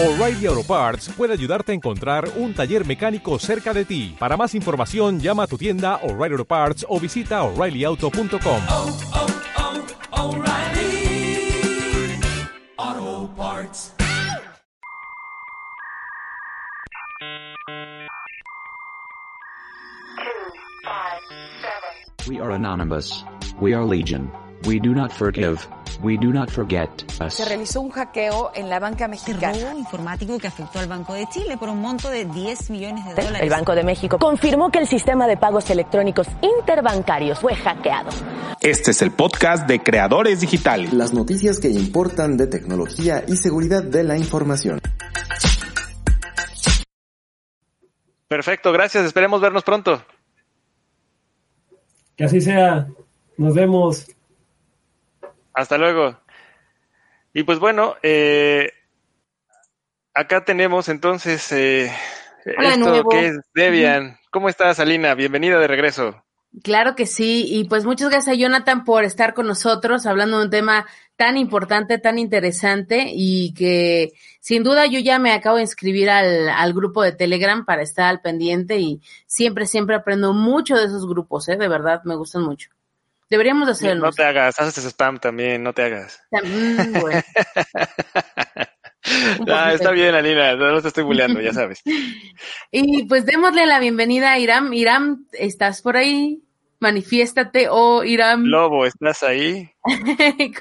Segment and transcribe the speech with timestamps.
[0.00, 4.14] O'Reilly Auto Parts puede ayudarte a encontrar un taller mecánico cerca de ti.
[4.16, 8.62] Para más información, llama a tu tienda O'Reilly Auto Parts o visita oreillyauto.com.
[8.68, 8.98] oh,
[10.12, 11.50] oh, O'Reilly
[12.76, 13.92] Auto Parts.
[22.28, 23.24] We are anonymous.
[23.60, 24.30] We are legion.
[24.66, 25.58] We do not forgive.
[26.02, 26.88] We do not forget
[27.20, 27.34] us.
[27.34, 29.52] Se realizó un hackeo en la banca mexicana.
[29.52, 33.14] robo informático que afectó al Banco de Chile por un monto de 10 millones de
[33.14, 33.40] dólares.
[33.42, 38.10] El Banco de México confirmó que el sistema de pagos electrónicos interbancarios fue hackeado.
[38.60, 40.92] Este es el podcast de Creadores Digitales.
[40.92, 44.80] Las noticias que importan de tecnología y seguridad de la información.
[48.26, 49.04] Perfecto, gracias.
[49.04, 50.02] Esperemos vernos pronto.
[52.16, 52.88] Que así sea.
[53.36, 54.06] Nos vemos.
[55.58, 56.16] Hasta luego.
[57.34, 58.70] Y pues bueno, eh,
[60.14, 61.90] acá tenemos entonces eh,
[62.56, 63.08] Hola, esto nuevo.
[63.10, 64.20] que es Debian.
[64.30, 65.14] ¿Cómo estás, Alina?
[65.14, 66.22] Bienvenida de regreso.
[66.62, 70.44] Claro que sí, y pues muchas gracias a Jonathan por estar con nosotros hablando de
[70.44, 75.62] un tema tan importante, tan interesante y que sin duda yo ya me acabo de
[75.62, 80.76] inscribir al, al grupo de Telegram para estar al pendiente y siempre, siempre aprendo mucho
[80.76, 81.56] de esos grupos, ¿eh?
[81.56, 82.70] de verdad, me gustan mucho.
[83.30, 84.06] Deberíamos de hacerlo.
[84.06, 86.20] No te hagas, haces spam también, no te hagas.
[86.30, 87.22] Mm, bueno.
[89.50, 91.82] Ah, está bien, Alina, no te estoy bulleando, ya sabes.
[92.70, 94.72] Y pues démosle la bienvenida a Iram.
[94.72, 96.42] Iram, ¿estás por ahí?
[96.80, 98.44] Manifiéstate o Iram.
[98.46, 99.70] Lobo, ¿estás ahí?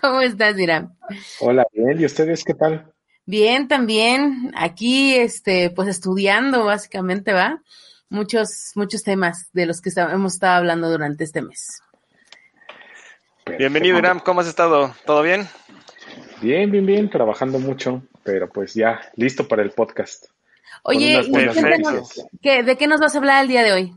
[0.01, 0.95] ¿Cómo estás, Iram?
[1.39, 2.93] Hola, bien, ¿y ustedes qué tal?
[3.25, 4.53] Bien, también.
[4.55, 7.61] Aquí, este, pues estudiando, básicamente, ¿va?
[8.09, 11.81] Muchos, muchos temas de los que hemos estado hablando durante este mes.
[13.57, 14.93] Bienvenido, Iram, ¿cómo has estado?
[15.05, 15.47] ¿Todo bien?
[16.41, 20.25] Bien, bien, bien, trabajando mucho, pero pues ya, listo para el podcast.
[20.83, 21.21] Con Oye.
[22.41, 23.93] ¿qué- ¿de qué nos vas a hablar el día de hoy?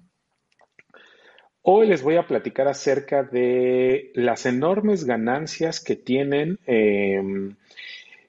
[1.62, 7.20] Hoy les voy a platicar acerca de las enormes ganancias que tienen eh,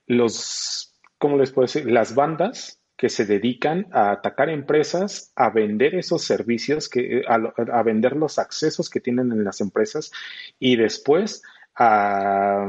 [0.07, 1.90] los, ¿cómo les puedo decir?
[1.90, 8.16] Las bandas que se dedican a atacar empresas, a vender esos servicios, que, a, vender
[8.16, 10.12] los accesos que tienen en las empresas
[10.59, 11.41] y después
[11.75, 12.67] a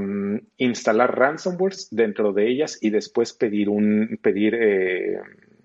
[0.57, 5.21] instalar ransomwares dentro de ellas y después pedir un pedir eh,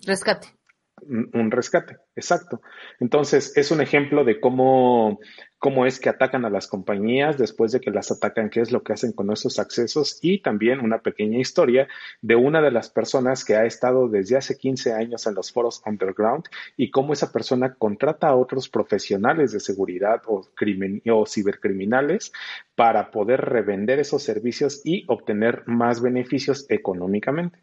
[0.06, 0.50] Rescate.
[1.08, 2.62] un rescate, exacto.
[3.00, 5.22] Entonces, es un ejemplo de cómo,
[5.60, 8.84] cómo es que atacan a las compañías después de que las atacan, qué es lo
[8.84, 11.88] que hacen con esos accesos y también una pequeña historia
[12.22, 15.82] de una de las personas que ha estado desde hace 15 años en los foros
[15.86, 22.32] underground y cómo esa persona contrata a otros profesionales de seguridad o, crimen, o cibercriminales
[22.76, 27.60] para poder revender esos servicios y obtener más beneficios económicamente.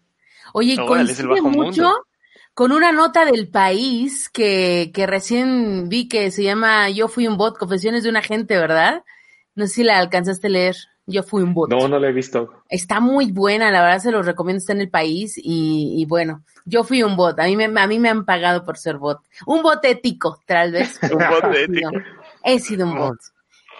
[0.52, 2.06] Oye, el coincide bajo mucho mundo.
[2.54, 7.36] Con una nota del país que, que recién vi que se llama Yo fui un
[7.36, 9.02] bot, confesiones de un agente, ¿verdad?
[9.54, 10.76] No sé si la alcanzaste a leer.
[11.06, 11.68] Yo fui un bot.
[11.68, 12.62] No, no lo he visto.
[12.70, 16.42] Está muy buena, la verdad se los recomiendo, está en el país y, y bueno,
[16.64, 19.18] yo fui un bot, a mí, me, a mí me han pagado por ser bot.
[19.44, 20.98] Un bot ético, tal vez.
[21.12, 21.90] Un bot ético.
[22.42, 23.18] He sido un bot.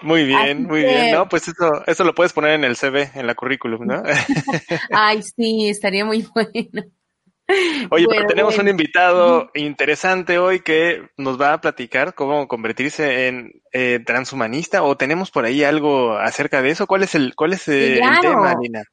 [0.03, 1.11] Muy bien, Así muy que- bien.
[1.13, 4.03] No, pues eso, eso lo puedes poner en el CV, en la currículum, ¿no?
[4.91, 6.83] Ay, sí, estaría muy bueno.
[7.47, 13.27] Oye, Bueno, pero tenemos un invitado interesante hoy que nos va a platicar cómo convertirse
[13.27, 16.87] en eh, transhumanista o tenemos por ahí algo acerca de eso.
[16.87, 18.83] ¿Cuál es el, cuál es eh, el tema, Lina?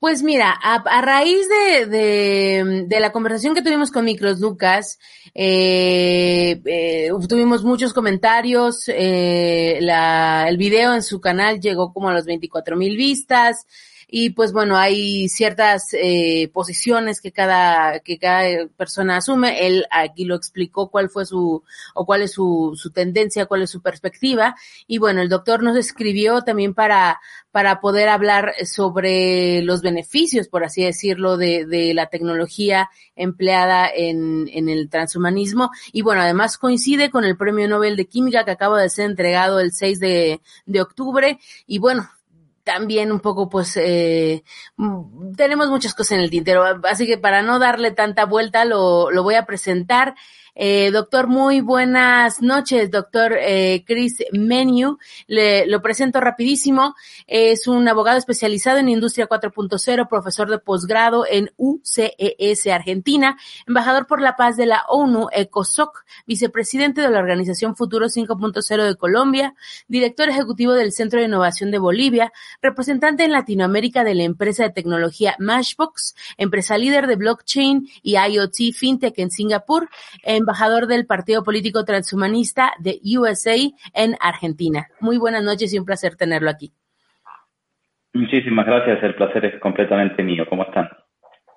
[0.00, 5.00] Pues mira, a, a raíz de, de, de la conversación que tuvimos con Micros Lucas,
[5.34, 12.14] eh, eh, tuvimos muchos comentarios, eh, la, el video en su canal llegó como a
[12.14, 13.66] los 24 mil vistas
[14.10, 19.66] y pues bueno, hay ciertas eh, posiciones que cada, que cada persona asume.
[19.66, 21.62] Él aquí lo explicó cuál fue su,
[21.94, 24.56] o cuál es su, su tendencia, cuál es su perspectiva.
[24.86, 27.20] Y bueno, el doctor nos escribió también para,
[27.50, 34.48] para poder hablar sobre los beneficios, por así decirlo, de, de la tecnología empleada en,
[34.54, 35.70] en el transhumanismo.
[35.92, 39.60] Y bueno, además coincide con el Premio Nobel de Química que acaba de ser entregado
[39.60, 41.38] el 6 de, de octubre.
[41.66, 42.08] Y bueno,
[42.68, 44.44] también un poco, pues, eh,
[44.76, 49.10] mm, tenemos muchas cosas en el tintero, así que para no darle tanta vuelta, lo,
[49.10, 50.14] lo voy a presentar.
[50.60, 54.98] Eh, doctor, muy buenas noches, doctor eh, Chris Menu.
[55.28, 56.96] Le, lo presento rapidísimo.
[57.28, 63.38] Es un abogado especializado en Industria 4.0, profesor de posgrado en UCES Argentina,
[63.68, 68.96] embajador por la paz de la ONU, ECOSOC, vicepresidente de la Organización Futuro 5.0 de
[68.96, 69.54] Colombia,
[69.86, 74.70] director ejecutivo del Centro de Innovación de Bolivia, representante en Latinoamérica de la empresa de
[74.70, 79.88] tecnología Mashbox, empresa líder de blockchain y IoT FinTech en Singapur,
[80.48, 83.54] embajador del Partido Político Transhumanista de USA
[83.92, 84.88] en Argentina.
[84.98, 86.72] Muy buenas noches y un placer tenerlo aquí.
[88.14, 90.44] Muchísimas gracias, el placer es completamente mío.
[90.48, 90.88] ¿Cómo están?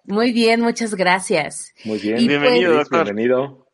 [0.04, 1.74] Muy bien, muchas gracias.
[1.86, 3.06] Muy bien, Y bienvenido, pues- doctor.
[3.06, 3.68] Bienvenido.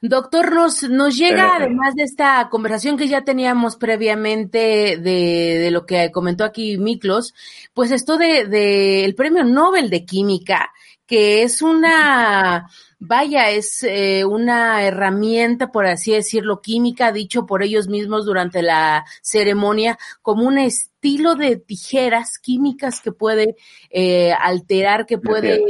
[0.00, 5.84] Doctor, nos, nos llega, además de esta conversación que ya teníamos previamente de, de lo
[5.84, 7.34] que comentó aquí Miklos,
[7.74, 10.70] pues esto de, de el premio Nobel de Química,
[11.06, 12.68] que es una,
[12.98, 19.04] vaya, es eh, una herramienta, por así decirlo, química, dicho por ellos mismos durante la
[19.20, 23.56] ceremonia, como un estilo de tijeras químicas que puede
[23.90, 25.60] eh, alterar, que puede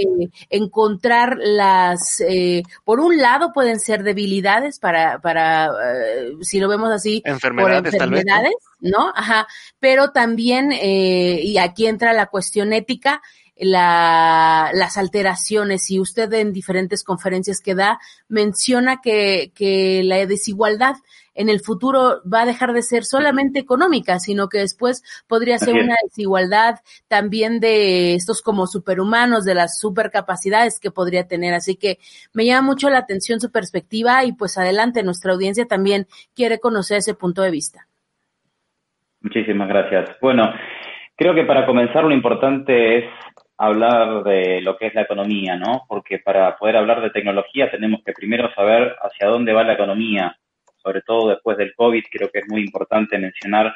[0.51, 6.91] encontrar las, eh, por un lado pueden ser debilidades para, para eh, si lo vemos
[6.91, 8.51] así, Enfermedades, por tal vez, ¿no?
[8.83, 9.13] ¿no?
[9.15, 9.47] Ajá,
[9.81, 13.23] pero también, eh, y aquí entra la cuestión ética,
[13.57, 20.95] la, las alteraciones y usted en diferentes conferencias que da menciona que, que la desigualdad
[21.35, 25.75] en el futuro va a dejar de ser solamente económica, sino que después podría ser
[25.75, 31.55] una desigualdad también de estos como superhumanos, de las supercapacidades que podría tener.
[31.55, 31.99] Así que
[32.35, 36.99] me llama mucho la atención su perspectiva y pues adelante, nuestra audiencia también quiere conocer
[36.99, 37.87] ese punto de vista.
[39.23, 40.17] Muchísimas gracias.
[40.21, 40.53] Bueno,
[41.17, 43.05] creo que para comenzar lo importante es
[43.59, 45.83] hablar de lo que es la economía, ¿no?
[45.89, 50.37] Porque para poder hablar de tecnología tenemos que primero saber hacia dónde va la economía,
[50.83, 53.73] sobre todo después del COVID, creo que es muy importante mencionar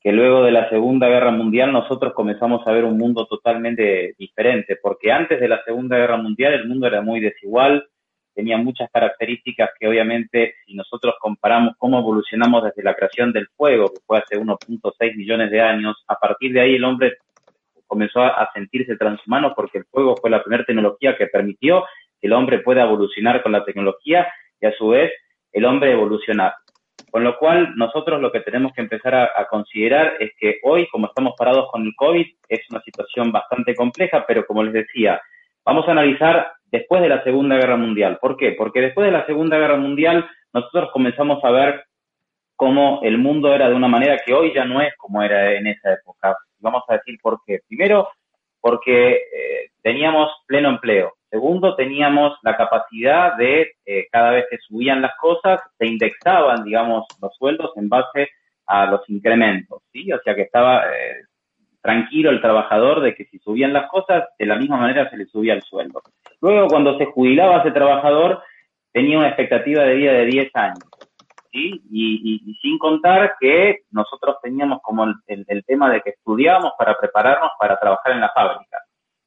[0.00, 4.76] que luego de la Segunda Guerra Mundial nosotros comenzamos a ver un mundo totalmente diferente,
[4.80, 7.86] porque antes de la Segunda Guerra Mundial el mundo era muy desigual,
[8.34, 13.88] tenía muchas características que obviamente si nosotros comparamos cómo evolucionamos desde la creación del fuego,
[13.88, 17.16] que fue hace 1.6 millones de años, a partir de ahí el hombre
[17.94, 21.84] comenzó a, sentirse transhumano porque el fuego fue la primera tecnología que permitió
[22.20, 24.26] que el hombre pueda evolucionar con la tecnología
[24.60, 25.12] y a su vez
[25.52, 26.54] el hombre evolucionar.
[27.12, 31.06] Con lo cual, nosotros lo que tenemos que empezar a considerar es que hoy, como
[31.06, 35.20] estamos parados con el COVID, es una situación bastante compleja, pero como les decía,
[35.64, 38.18] vamos a analizar después de la Segunda Guerra Mundial.
[38.20, 38.50] ¿Por qué?
[38.58, 41.84] Porque después de la Segunda Guerra Mundial, nosotros comenzamos a ver
[42.56, 45.66] cómo el mundo era de una manera que hoy ya no es como era en
[45.68, 46.36] esa época.
[46.64, 47.60] Vamos a decir por qué.
[47.68, 48.08] Primero,
[48.60, 51.12] porque eh, teníamos pleno empleo.
[51.30, 57.06] Segundo, teníamos la capacidad de, eh, cada vez que subían las cosas, se indexaban, digamos,
[57.20, 58.28] los sueldos en base
[58.66, 60.10] a los incrementos, ¿sí?
[60.12, 61.24] O sea que estaba eh,
[61.82, 65.26] tranquilo el trabajador de que si subían las cosas, de la misma manera se le
[65.26, 66.00] subía el sueldo.
[66.40, 68.42] Luego, cuando se jubilaba ese trabajador,
[68.92, 70.88] tenía una expectativa de vida de 10 años.
[71.54, 71.80] ¿Sí?
[71.90, 76.96] Y, y- y sin contar que nosotros teníamos como el, tema de que estudiábamos para
[76.98, 78.78] prepararnos para trabajar en la fábrica.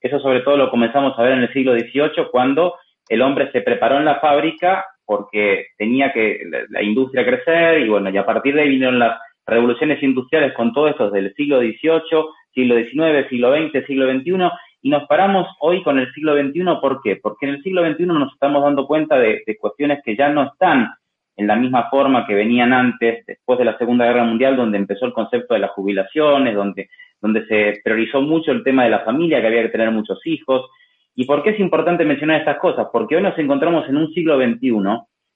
[0.02, 2.76] Eso sobre todo lo comenzamos a ver en el siglo XVIII cuando
[3.10, 8.10] el hombre se preparó en la fábrica porque tenía que la, industria crecer y bueno,
[8.10, 12.26] y a partir de ahí vinieron las revoluciones industriales con todo esto del siglo XVIII,
[12.54, 14.50] siglo XIX, siglo XX, siglo XXI
[14.82, 16.64] y nos paramos hoy con el siglo XXI.
[16.82, 17.16] ¿Por qué?
[17.16, 20.90] Porque en el siglo XXI nos estamos dando cuenta de cuestiones que ya no están
[21.38, 25.06] en la misma forma que venían antes, después de la Segunda Guerra Mundial, donde empezó
[25.06, 26.90] el concepto de las jubilaciones, donde,
[27.22, 30.68] donde se priorizó mucho el tema de la familia, que había que tener muchos hijos.
[31.16, 32.88] ¿Y por qué es importante mencionar estas cosas?
[32.92, 34.72] Porque hoy nos encontramos en un siglo XXI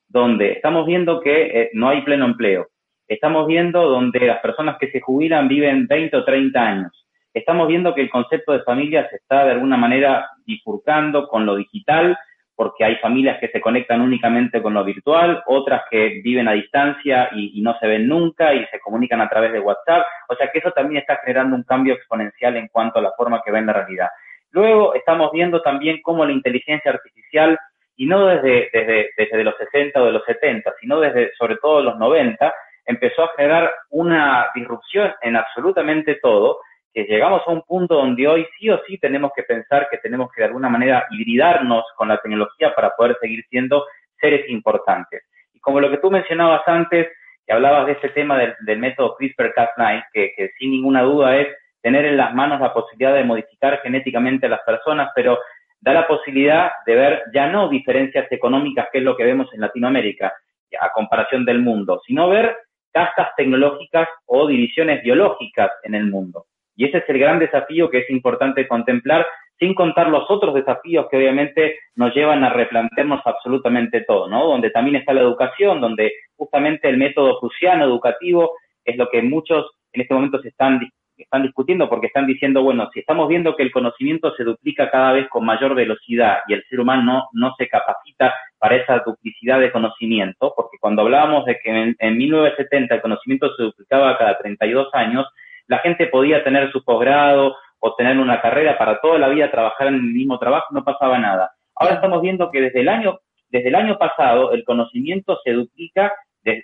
[0.10, 2.68] donde estamos viendo que eh, no hay pleno empleo.
[3.08, 7.08] Estamos viendo donde las personas que se jubilan viven 20 o 30 años.
[7.34, 11.56] Estamos viendo que el concepto de familia se está de alguna manera bifurcando con lo
[11.56, 12.18] digital,
[12.62, 17.30] porque hay familias que se conectan únicamente con lo virtual, otras que viven a distancia
[17.32, 20.06] y, no se ven nunca y se comunican a través de WhatsApp.
[20.30, 23.42] O sea que eso también está generando un cambio exponencial en cuanto a la forma
[23.44, 24.10] que ven la realidad.
[24.52, 27.58] Luego estamos viendo también cómo la inteligencia artificial,
[27.96, 31.82] y no desde, desde, desde los 60 o de los 70, sino desde sobre todo
[31.82, 32.54] los 90,
[32.86, 36.60] empezó a generar una disrupción en absolutamente todo,
[36.94, 40.30] que llegamos a un punto donde hoy sí o sí tenemos que pensar que tenemos
[40.32, 43.86] que de alguna manera hibridarnos con la tecnología para poder seguir siendo
[44.20, 45.24] seres importantes.
[45.54, 47.08] Y como lo que tú mencionabas antes,
[47.46, 51.48] que hablabas de ese tema del, método CRISPR-Cas9, que, que sin ninguna duda es
[51.82, 55.40] tener en las manos la posibilidad de modificar genéticamente a las personas, pero
[55.80, 59.62] da la posibilidad de ver ya no diferencias económicas, que es lo que vemos en
[59.62, 60.34] Latinoamérica,
[60.80, 62.56] a comparación del mundo, sino ver
[62.94, 66.46] castas tecnológicas o divisiones biológicas en el mundo.
[66.76, 69.26] Y ese es el gran desafío que es importante contemplar,
[69.60, 74.48] sin contar los otros desafíos que obviamente nos llevan a replantearnos absolutamente todo, ¿no?
[74.48, 79.70] Donde también está la educación, donde justamente el método prusiano educativo es lo que muchos
[79.94, 80.80] en este momento se están,
[81.16, 85.12] están discutiendo porque están diciendo, bueno, si estamos viendo que el conocimiento se duplica cada
[85.12, 89.72] vez con mayor velocidad y el ser humano no, se capacita para esa duplicidad de
[89.72, 94.90] conocimiento, porque cuando hablábamos de que en, en 1970 el conocimiento se duplicaba cada 32
[94.94, 95.28] años,
[95.72, 99.88] la gente podía tener su posgrado o tener una carrera para toda la vida trabajar
[99.88, 101.50] en el mismo trabajo, no pasaba nada.
[101.76, 106.14] Ahora estamos viendo que desde el año, desde el año pasado el conocimiento se duplica,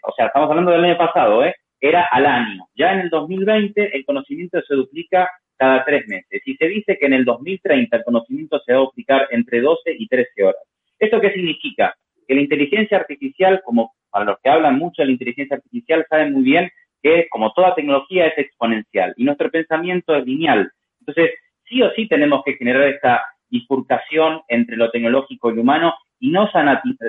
[0.04, 1.56] o sea, estamos hablando del año pasado, ¿eh?
[1.80, 2.66] era al año.
[2.76, 7.06] Ya en el 2020 el conocimiento se duplica cada tres meses y se dice que
[7.06, 10.62] en el 2030 el conocimiento se va a duplicar entre 12 y 13 horas.
[11.00, 11.96] ¿Esto qué significa?
[12.28, 16.34] Que la inteligencia artificial, como para los que hablan mucho de la inteligencia artificial, saben
[16.34, 16.70] muy bien
[17.02, 20.72] que como toda tecnología es exponencial y nuestro pensamiento es lineal.
[21.00, 21.32] Entonces,
[21.66, 26.32] sí o sí tenemos que generar esta bifurcación entre lo tecnológico y lo humano y
[26.32, 26.50] no,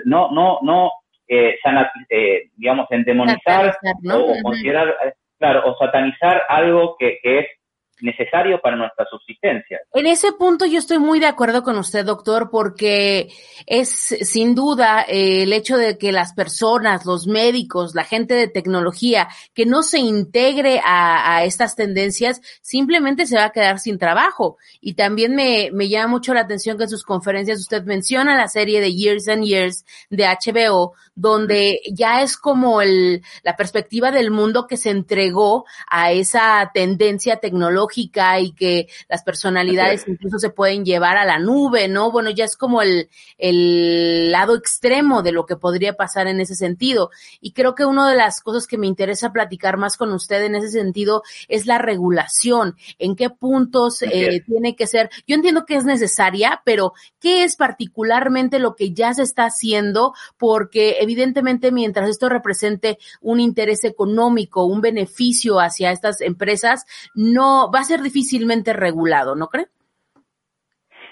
[0.05, 0.93] no, no, no
[1.27, 1.59] eh,
[2.11, 3.77] eh, digamos, endemonizar
[4.13, 7.47] o, considerar, eh, claro, o satanizar algo que, que es
[8.01, 9.81] necesario para nuestra subsistencia.
[9.93, 13.31] En ese punto yo estoy muy de acuerdo con usted, doctor, porque
[13.67, 18.49] es sin duda eh, el hecho de que las personas, los médicos, la gente de
[18.49, 23.99] tecnología, que no se integre a, a estas tendencias, simplemente se va a quedar sin
[23.99, 24.59] trabajo.
[24.81, 28.49] Y también me, me llama mucho la atención que en sus conferencias usted menciona la
[28.49, 34.31] serie de Years and Years de HBO, donde ya es como el, la perspectiva del
[34.31, 40.85] mundo que se entregó a esa tendencia tecnológica y que las personalidades incluso se pueden
[40.85, 42.11] llevar a la nube, ¿no?
[42.11, 46.55] Bueno, ya es como el, el lado extremo de lo que podría pasar en ese
[46.55, 47.11] sentido.
[47.41, 50.55] Y creo que una de las cosas que me interesa platicar más con usted en
[50.55, 52.77] ese sentido es la regulación.
[52.99, 55.11] ¿En qué puntos eh, tiene que ser?
[55.27, 60.15] Yo entiendo que es necesaria, pero ¿qué es particularmente lo que ya se está haciendo?
[60.37, 67.83] Porque evidentemente mientras esto represente un interés económico, un beneficio hacia estas empresas, no va
[67.83, 69.67] a ser difícilmente regulado, ¿no cree?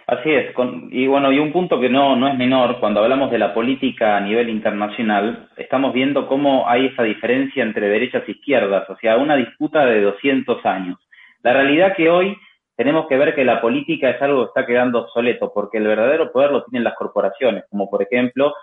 [0.08, 0.54] Así es,
[0.90, 4.16] y bueno, y un punto que no, no es menor, cuando hablamos de la política
[4.16, 9.16] a nivel internacional, estamos viendo cómo hay esa diferencia entre derechas e izquierdas, o sea,
[9.16, 10.96] una disputa de 200 años.
[11.42, 12.37] La realidad que hoy
[12.76, 16.30] tenemos que ver que la política es algo que está quedando obsoleto, porque el verdadero
[16.30, 18.54] poder lo tienen las corporaciones, como por ejemplo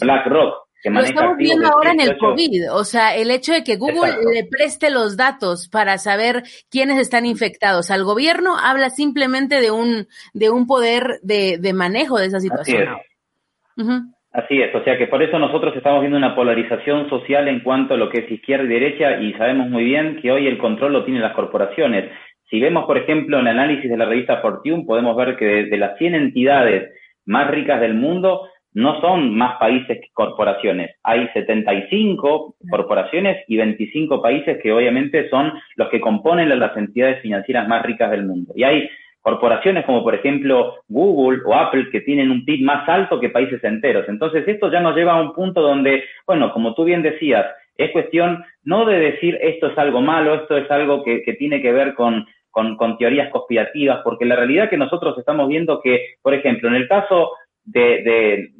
[0.00, 4.14] BlackRock, lo estamos viendo ahora en el COVID, o sea, el hecho de que Google
[4.32, 10.06] le preste los datos para saber quiénes están infectados al gobierno habla simplemente de un
[10.32, 12.88] de un poder de, de manejo de esa situación.
[12.88, 14.02] Así es.
[14.32, 17.94] Así es, o sea que por eso nosotros estamos viendo una polarización social en cuanto
[17.94, 20.92] a lo que es izquierda y derecha y sabemos muy bien que hoy el control
[20.92, 22.12] lo tienen las corporaciones.
[22.48, 25.76] Si vemos, por ejemplo, el análisis de la revista Fortune, podemos ver que de, de
[25.76, 26.92] las 100 entidades
[27.24, 30.94] más ricas del mundo, no son más países que corporaciones.
[31.02, 37.66] Hay 75 corporaciones y 25 países que obviamente son los que componen las entidades financieras
[37.68, 38.52] más ricas del mundo.
[38.54, 38.88] Y hay
[39.22, 43.62] corporaciones como por ejemplo Google o Apple que tienen un PIB más alto que países
[43.64, 44.08] enteros.
[44.08, 47.46] Entonces esto ya nos lleva a un punto donde, bueno, como tú bien decías,
[47.76, 51.72] es cuestión no de decir esto es algo malo, esto es algo que, tiene que
[51.72, 56.34] ver con, con, con teorías conspirativas, porque la realidad que nosotros estamos viendo que, por
[56.34, 57.32] ejemplo, en el caso
[57.72, 58.52] de,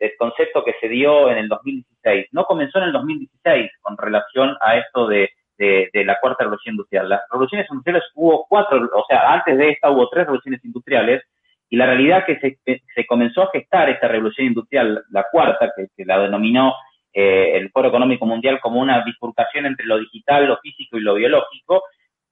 [0.00, 2.26] del concepto que se dio en el 2016.
[2.32, 7.08] No comenzó en el 2016 con relación a esto de, la cuarta revolución industrial.
[7.08, 11.22] Las revoluciones industriales hubo cuatro, o sea, antes de esta hubo tres revoluciones industriales
[11.68, 12.58] y la realidad que se,
[12.94, 16.74] se comenzó a gestar esta revolución industrial, la cuarta, que, la denominó
[17.12, 21.14] eh, el Foro Económico Mundial como una bifurcación entre lo digital, lo físico y lo
[21.14, 21.82] biológico,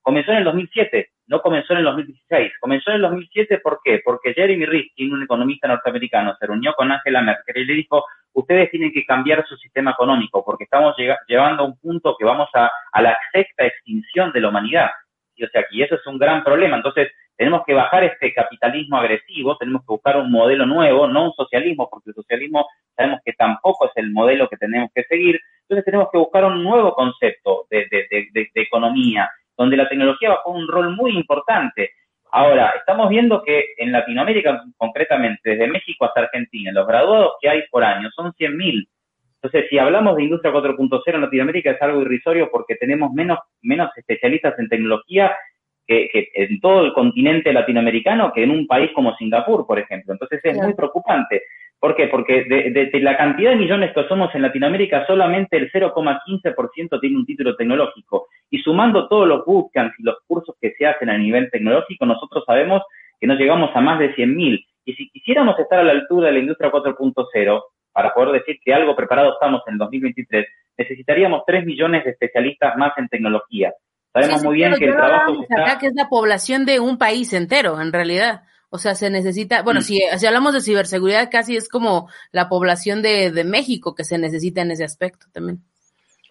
[0.05, 2.53] comenzó en el 2007 no comenzó en el 2016.
[2.61, 4.01] Comenzó en el 2007, ¿por qué?
[4.05, 8.71] Porque Jeremy Rifkin, un economista norteamericano, se reunió con Angela Merkel y le dijo, ustedes
[8.71, 10.95] tienen que cambiar su sistema económico porque estamos
[11.29, 12.71] llevando a un punto que vamos a,
[13.01, 14.91] la sexta extinción de la humanidad.
[15.35, 16.77] Y, o sea, y eso es un gran problema.
[16.77, 21.33] Entonces, tenemos que bajar este capitalismo agresivo, tenemos que buscar un modelo nuevo, no un
[21.33, 25.41] socialismo, porque el socialismo sabemos que tampoco es el modelo que tenemos que seguir.
[25.63, 27.89] Entonces, tenemos que buscar un nuevo concepto de
[28.55, 31.91] economía, donde la tecnología bajó un rol muy importante.
[32.33, 37.63] Ahora, estamos viendo que en Latinoamérica, concretamente desde México hasta Argentina, los graduados que hay
[37.71, 38.89] por año son 100.000.
[39.37, 43.91] Entonces, si hablamos de industria 4.0 en Latinoamérica es algo irrisorio porque tenemos menos, menos
[43.97, 45.37] especialistas en tecnología
[45.87, 50.15] que, que en todo el continente latinoamericano que en un país como Singapur, por ejemplo.
[50.15, 51.43] Entonces es muy preocupante.
[51.81, 52.07] ¿Por qué?
[52.09, 57.01] Porque de, de- de la cantidad de millones que somos en Latinoamérica, solamente el 0,15%
[57.01, 58.29] tiene un título tecnológico.
[58.51, 62.45] Y sumando todos los bootcamps y los cursos que se hacen a nivel tecnológico, nosotros
[62.47, 62.83] sabemos
[63.21, 64.65] que no llegamos a más de 100.000.
[64.87, 67.63] Y si quisiéramos estar a la altura de la industria 4.0,
[67.93, 72.77] para poder decir que algo preparado estamos en el 2023, necesitaríamos 3 millones de especialistas
[72.77, 73.73] más en tecnología.
[74.13, 75.63] Sabemos Sí, sí, muy bien que el trabajo se está...
[75.63, 78.43] acá, que es la población de un país entero, en realidad.
[78.75, 83.03] O sea, se necesita, bueno, si, si hablamos de ciberseguridad, casi es como la población
[83.03, 85.63] de, de México que se necesita en ese aspecto también.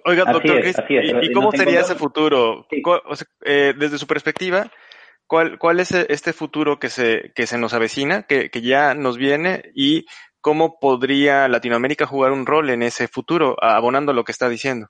[0.04, 1.30] Oiga, Así doctor es, Chris, así es.
[1.30, 2.68] ¿y, cómo sería ese futuro?
[2.84, 4.70] ¿Cuál- o sea, eh, desde su perspectiva,
[5.26, 9.16] ¿cuál, cuál es este futuro que se, que se nos avecina, que, que ya nos
[9.18, 10.06] viene y
[10.42, 14.90] cómo podría Latinoamérica jugar un rol en ese futuro, abonando lo que está diciendo?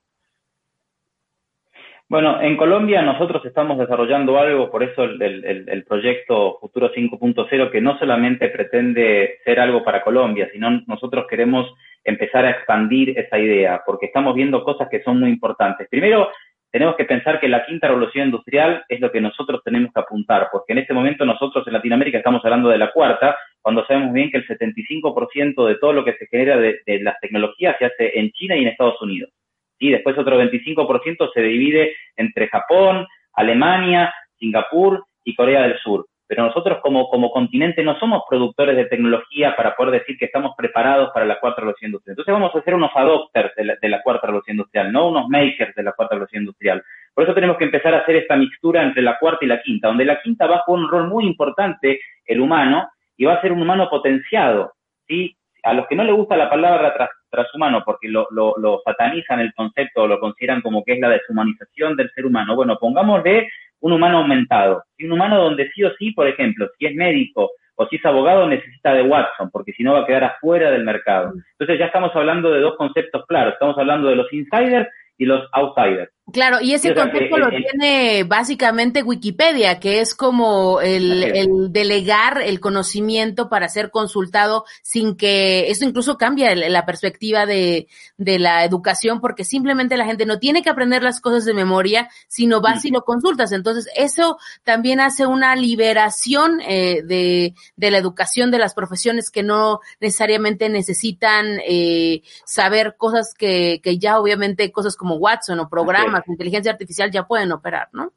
[2.14, 7.72] Bueno, en Colombia nosotros estamos desarrollando algo, por eso el, el- el- proyecto Futuro 5.0,
[7.72, 13.40] que no solamente pretende ser algo para Colombia, sino nosotros queremos empezar a expandir esa
[13.40, 15.88] idea, porque estamos viendo cosas que son muy importantes.
[15.90, 16.30] Primero,
[16.72, 20.50] tenemos que pensar que la quinta revolución industrial es lo que nosotros tenemos que apuntar,
[20.52, 24.30] porque en este momento nosotros en Latinoamérica estamos hablando de la cuarta, cuando sabemos bien
[24.30, 28.20] que el 75% de todo lo que se genera de, de las tecnologías se hace
[28.20, 29.32] en China y en Estados Unidos.
[29.80, 36.06] Y después otro 25% se divide entre Japón, Alemania, Singapur y Corea del Sur.
[36.28, 40.54] Pero nosotros como, como continente no somos productores de tecnología para poder decir que estamos
[40.58, 42.14] preparados para la cuarta revolución industrial.
[42.14, 45.84] Entonces vamos a ser unos adopters de la, cuarta revolución industrial, no unos makers de
[45.84, 46.84] la cuarta revolución industrial.
[47.14, 49.90] Por eso tenemos que empezar a hacer esta mixtura entre la cuarta y la quinta,
[49.90, 53.42] donde la quinta va a jugar un rol muy importante el humano y va a
[53.42, 54.74] ser un humano potenciado.
[55.08, 55.36] ¿sí?
[55.64, 56.94] A los que no les gusta la palabra
[57.34, 61.10] transhumano porque lo, lo, lo satanizan el concepto o lo consideran como que es la
[61.10, 63.50] deshumanización del ser humano, bueno, pongámosle
[63.82, 64.84] un humano aumentado.
[65.00, 68.48] Un humano donde sí o sí, por ejemplo, si es médico o si es abogado,
[68.48, 71.34] necesita de Watson, porque si no va a quedar afuera del mercado.
[71.52, 73.54] Entonces ya estamos hablando de dos conceptos claros.
[73.54, 74.88] Estamos hablando de los insiders
[75.18, 76.12] y los outsiders.
[76.32, 81.22] Claro, y ese sea, concepto lo el- el- tiene básicamente Wikipedia, que es como el,
[81.22, 87.88] el delegar el conocimiento para ser consultado sin que eso incluso cambia la perspectiva de,
[88.18, 92.10] de la educación, porque simplemente la gente no tiene que aprender las cosas de memoria,
[92.30, 93.52] sino vas y lo consultas.
[93.52, 99.44] Entonces, eso también hace una liberación eh, de, de la educación de las profesiones que
[99.44, 106.13] no necesariamente necesitan eh, saber cosas que, que ya obviamente cosas como Watson o programas,
[106.28, 108.12] inteligencia artificial ya pueden operar, ¿no?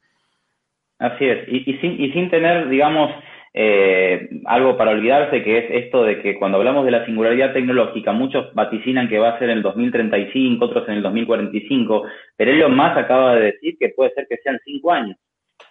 [0.99, 3.11] Así es, y, sin, y sin tener, digamos,
[3.53, 8.13] eh, algo para olvidarse, que es esto de que cuando hablamos de la singularidad tecnológica,
[8.13, 12.05] muchos vaticinan que va a ser en el 2035, otros en el 2045,
[12.37, 15.17] pero Elon Musk acaba de decir que puede ser que sean cinco años.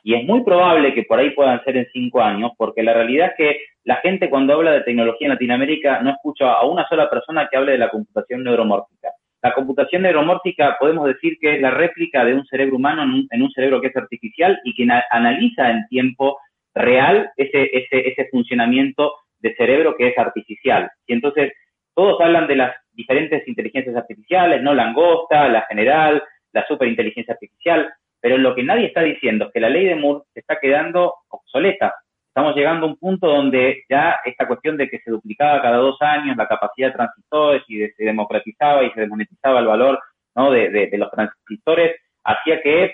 [0.03, 3.29] Y es muy probable que por ahí puedan ser en cinco años, porque la realidad
[3.29, 7.09] es que la gente cuando habla de tecnología en Latinoamérica no escucha a una sola
[7.09, 9.09] persona que hable de la computación neuromórfica.
[9.45, 13.27] La computación neuromórfica podemos decir que es la réplica de un cerebro humano en un,
[13.29, 16.39] en un cerebro que es artificial y que na- analiza en tiempo
[16.73, 20.89] real ese, ese, ese funcionamiento de cerebro que es artificial.
[21.05, 21.53] Y entonces
[21.93, 28.39] todos hablan de las diferentes inteligencias artificiales, no langosta, la general, la superinteligencia artificial, pero
[28.39, 31.93] lo que nadie está diciendo es que la ley de Moore se está quedando obsoleta.
[32.35, 35.95] Estamos llegando a un punto donde ya esta cuestión de que se duplicaba cada dos
[36.01, 39.97] años la capacidad de transistores y de- se democratizaba y se desmonetizaba el valor
[40.35, 40.51] ¿no?
[40.51, 41.95] de, de- de los transistores,
[42.25, 42.91] hacía que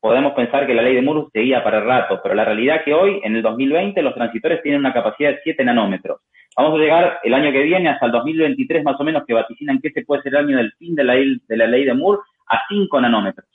[0.00, 2.82] podemos pensar que la ley de Moore seguía para el rato, pero la realidad es
[2.82, 6.22] que hoy, en el 2020, los transistores tienen una capacidad de 7 nanómetros.
[6.56, 9.78] Vamos a llegar el año que viene, hasta el 2023 más o menos, que vaticinan
[9.80, 12.22] que ese puede ser el año del fin de la, de la ley de Moore,
[12.48, 13.46] a 5 nanómetros.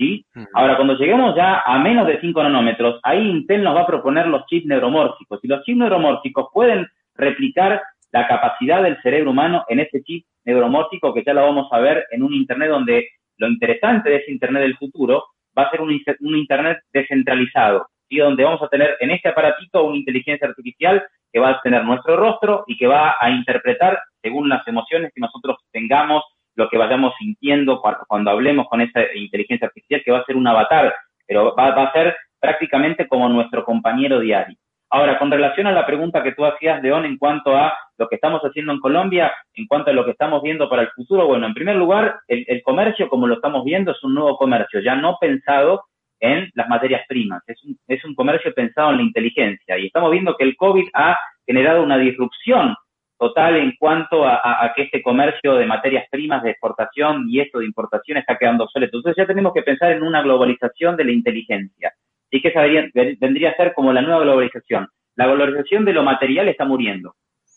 [0.00, 0.24] ¿Sí?
[0.54, 4.26] Ahora, cuando lleguemos ya a menos de 5 nanómetros, ahí Intel nos va a proponer
[4.26, 5.38] los chips neuromórficos.
[5.42, 7.82] Y los chips neuromórficos pueden replicar
[8.12, 12.06] la capacidad del cerebro humano en ese chip neuromórfico que ya lo vamos a ver
[12.10, 15.24] en un Internet donde lo interesante de ese Internet del futuro
[15.56, 18.16] va a ser un, inter- un Internet descentralizado, ¿sí?
[18.16, 22.16] donde vamos a tener en este aparatito una inteligencia artificial que va a tener nuestro
[22.16, 26.24] rostro y que va a interpretar según las emociones que nosotros tengamos,
[26.56, 30.36] lo que vayamos sintiendo cua- cuando hablemos con esa inteligencia artificial, que va a ser
[30.36, 30.94] un avatar,
[31.26, 34.56] pero va, va a ser prácticamente como nuestro compañero diario.
[34.92, 38.16] Ahora, con relación a la pregunta que tú hacías, León, en cuanto a lo que
[38.16, 41.46] estamos haciendo en Colombia, en cuanto a lo que estamos viendo para el futuro, bueno,
[41.46, 44.96] en primer lugar, el, el comercio, como lo estamos viendo, es un nuevo comercio, ya
[44.96, 45.84] no pensado
[46.18, 49.78] en las materias primas, es un, es un comercio pensado en la inteligencia.
[49.78, 52.74] Y estamos viendo que el COVID ha generado una disrupción
[53.20, 57.38] total en cuanto a, a- a que este comercio de materias primas de exportación y
[57.40, 58.96] esto de importación está quedando obsoleto.
[58.96, 61.92] Entonces ya tenemos que pensar en una globalización de la inteligencia.
[62.32, 64.88] y que esa vendría, vendría a ser como la nueva globalización.
[65.16, 67.14] La globalización de lo material está muriendo.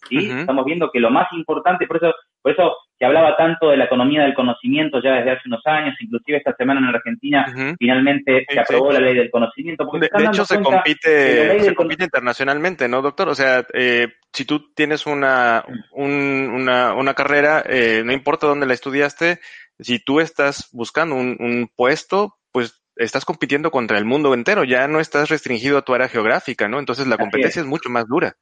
[0.09, 0.17] ¿sí?
[0.41, 3.85] Estamos viendo que lo más importante, por eso, por eso se hablaba tanto de la
[3.85, 8.59] economía del conocimiento ya desde hace unos años, inclusive esta semana en Argentina finalmente se
[8.59, 9.89] aprobó la ley del conocimiento.
[9.99, 13.29] de, hecho, se compite, se compite internacionalmente, ¿no, doctor?
[13.29, 18.73] O sea, eh, si tú tienes una, una, una, carrera, eh, no importa dónde la
[18.73, 19.39] estudiaste,
[19.79, 24.87] si tú estás buscando un, un puesto, pues estás compitiendo contra el mundo entero, ya
[24.87, 26.79] no estás restringido a tu área geográfica, ¿no?
[26.79, 27.67] Entonces la competencia es.
[27.67, 28.35] mucho más dura.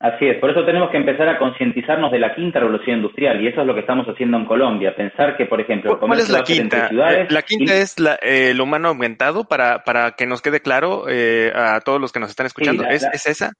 [0.00, 3.46] Así es, por eso tenemos que empezar a concientizarnos de la quinta revolución industrial y
[3.46, 4.94] eso es lo que estamos haciendo en Colombia.
[4.94, 6.90] Pensar que, por ejemplo, ¿cuál es la quinta?
[6.92, 11.52] la quinta es la, eh, el humano aumentado para, para que nos quede claro eh,
[11.54, 12.84] a todos los que nos están escuchando.
[12.84, 13.52] ¿Es, ¿Es, esa?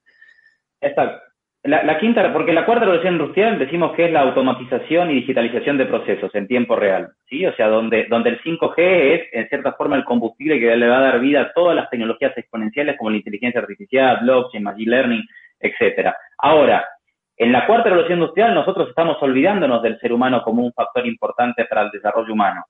[0.80, 1.22] Exacto.
[1.62, 5.86] La, quinta, porque la cuarta revolución industrial decimos que es la automatización y digitalización de
[5.86, 7.46] procesos en tiempo real, ¿sí?
[7.46, 10.98] O sea, donde, donde el 5G es, en cierta forma, el combustible que le va
[10.98, 15.22] a dar vida a todas las tecnologías exponenciales como la inteligencia artificial, blockchain, machine learning,
[15.68, 16.16] etcétera.
[16.38, 16.86] Ahora,
[17.36, 21.64] en la cuarta revolución industrial nosotros estamos olvidándonos del ser humano como un factor importante
[21.64, 22.64] para el desarrollo humano.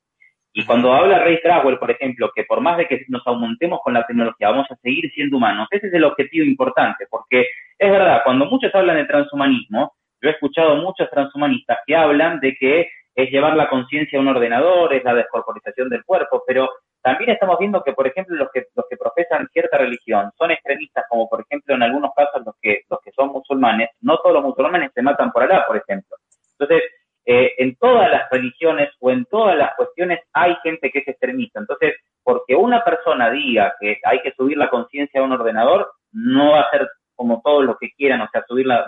[0.56, 3.92] Y cuando habla Ray Traswell, por ejemplo, que por más de que nos aumentemos con
[3.92, 8.22] la tecnología, vamos a seguir siendo humanos, ese es el objetivo importante, porque es verdad,
[8.24, 13.30] cuando muchos hablan de transhumanismo, yo he escuchado muchos transhumanistas que hablan de que es
[13.30, 16.70] llevar la conciencia a un ordenador, es la descorporización del cuerpo, pero
[17.04, 21.04] también estamos viendo que, por ejemplo, los que, los que profesan cierta religión son extremistas,
[21.10, 24.42] como por ejemplo en algunos casos los que, los que son musulmanes, no todos los
[24.42, 26.16] musulmanes se matan por Alá, por ejemplo.
[26.58, 26.82] Entonces,
[27.26, 31.60] eh, en todas las religiones o en todas las cuestiones hay gente que es extremista.
[31.60, 36.52] Entonces, porque una persona diga que hay que subir la conciencia a un ordenador, no
[36.52, 38.86] va a ser como todos los que quieran, o sea, subir la,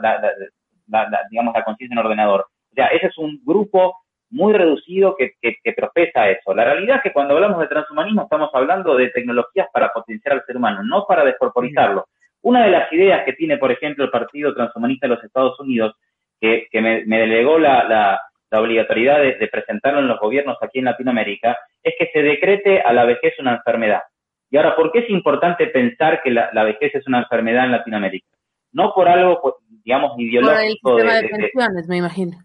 [1.30, 2.46] digamos, la conciencia en un ordenador.
[2.72, 3.94] O sea, ese es un grupo
[4.30, 6.54] muy reducido que, que, que, profesa eso.
[6.54, 10.44] La realidad es que cuando hablamos de transhumanismo estamos hablando de tecnologías para potenciar al
[10.44, 12.06] ser humano, no para descorporizarlo.
[12.42, 15.94] Una de las ideas que tiene, por ejemplo, el Partido Transhumanista de los Estados Unidos
[16.40, 21.94] que, me, delegó la, la, obligatoriedad de, presentarlo en los gobiernos aquí en Latinoamérica, es
[21.98, 24.02] que se decrete a la vejez una enfermedad.
[24.50, 28.28] Y ahora, ¿por qué es importante pensar que la, vejez es una enfermedad en Latinoamérica?
[28.72, 30.90] No por algo, pues, digamos, ideológico.
[30.90, 32.36] Por el sistema de, pensiones, me imagino.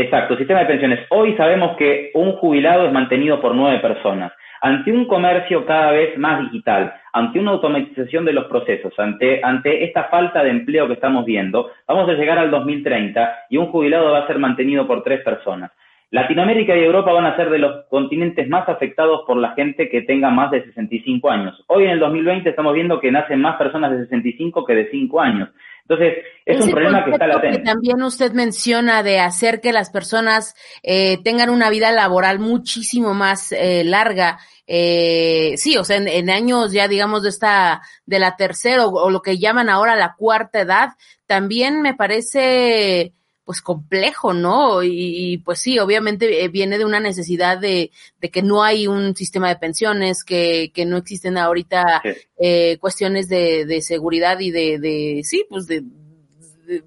[0.00, 1.00] Exacto, sistema de pensiones.
[1.10, 4.30] Hoy sabemos que un jubilado es mantenido por nueve personas.
[4.60, 10.04] Ante un comercio cada vez más digital, ante una automatización de los procesos, ante, esta
[10.04, 14.20] falta de empleo que estamos viendo, vamos a llegar al 2030 y un jubilado va
[14.20, 15.72] a ser mantenido por tres personas.
[16.12, 20.02] Latinoamérica y Europa van a ser de los continentes más afectados por la gente que
[20.02, 21.60] tenga más de 65 años.
[21.66, 25.20] Hoy en el 2020 estamos viendo que nacen más personas de 65 que de 5
[25.20, 25.48] años.
[25.88, 27.58] Entonces, es un problema que está latente.
[27.58, 33.14] Que también usted menciona de hacer que las personas eh, tengan una vida laboral muchísimo
[33.14, 34.38] más eh, larga.
[34.66, 39.22] Eh, sí, o sea, en, años ya digamos de esta, de la tercera o, lo
[39.22, 40.90] que llaman ahora la cuarta edad,
[41.26, 43.14] también me parece
[43.48, 44.82] pues complejo, ¿no?
[44.82, 49.16] Y, pues sí, obviamente eh, viene de una necesidad de, de, que no hay un
[49.16, 52.02] sistema de pensiones, que, que no existen ahorita
[52.38, 55.82] eh, cuestiones de, de, seguridad y de, de sí, pues de,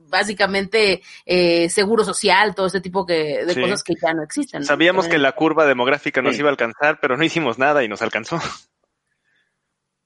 [0.07, 4.63] básicamente eh, seguro social, todo este tipo de cosas que ya no existen.
[4.63, 8.03] Sabíamos que la curva demográfica nos iba a alcanzar, pero no hicimos nada y nos
[8.03, 8.35] alcanzó.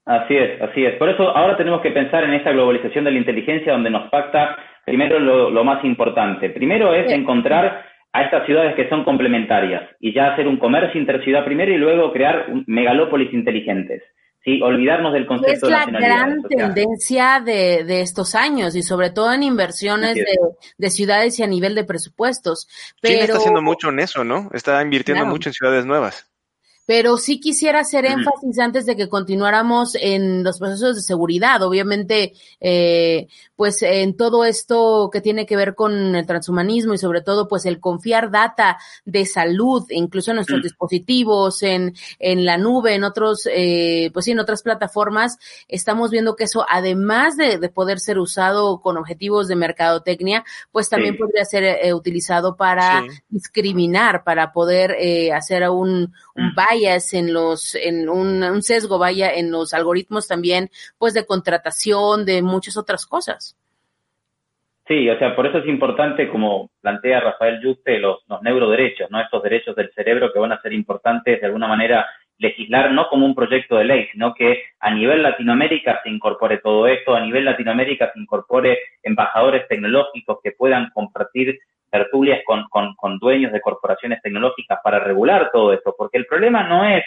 [0.06, 0.98] Así es, así es.
[1.00, 4.56] Por eso ahora tenemos que pensar en esta globalización de la inteligencia donde nos pacta
[4.86, 6.50] primero lo, más importante.
[6.50, 11.44] Primero es encontrar a estas ciudades que son complementarias y ya hacer un comercio interciudad
[11.44, 14.04] primero y luego crear megalópolis inteligentes.
[14.44, 19.34] Sí, olvidarnos del concepto es la gran tendencia de, de, estos años y sobre todo
[19.34, 20.16] en inversiones
[20.78, 22.68] de, ciudades y a nivel de presupuestos.
[23.02, 23.22] Pero...
[23.22, 24.52] está haciendo mucho en eso, ¿no?
[24.54, 26.32] Está invirtiendo mucho en ciudades nuevas
[26.86, 31.64] pero sí quisiera hacer énfasis antes de que continuáramos en los procesos de seguridad.
[31.64, 37.22] Obviamente, eh, pues en todo esto que tiene que ver con el transhumanismo y sobre
[37.22, 42.94] todo, pues el confiar data de salud, incluso en nuestros dispositivos, en, en la nube,
[42.94, 47.70] en otros, eh, pues sí, en otras plataformas, estamos viendo que eso, además de, de
[47.70, 54.24] poder ser usado con objetivos de mercadotecnia, pues también podría ser eh, utilizado para discriminar,
[54.24, 59.74] para poder eh, hacer un, un bias en los, en un, sesgo vaya en los
[59.74, 63.58] algoritmos también, pues de contratación, de muchas otras cosas.
[64.88, 69.20] Sí, o sea, por eso es importante, como plantea Rafael Yuste, los, los neuroderechos, ¿no?
[69.20, 72.06] Estos derechos del cerebro que van a ser importantes de alguna manera
[72.38, 76.88] legislar no como un proyecto de ley, sino que a nivel Latinoamérica se incorpore todo
[76.88, 83.18] esto, a nivel Latinoamérica se incorpore embajadores tecnológicos que puedan compartir tertulias con, con, con
[83.20, 87.04] dueños de corporaciones tecnológicas para regular todo esto, porque el problema no es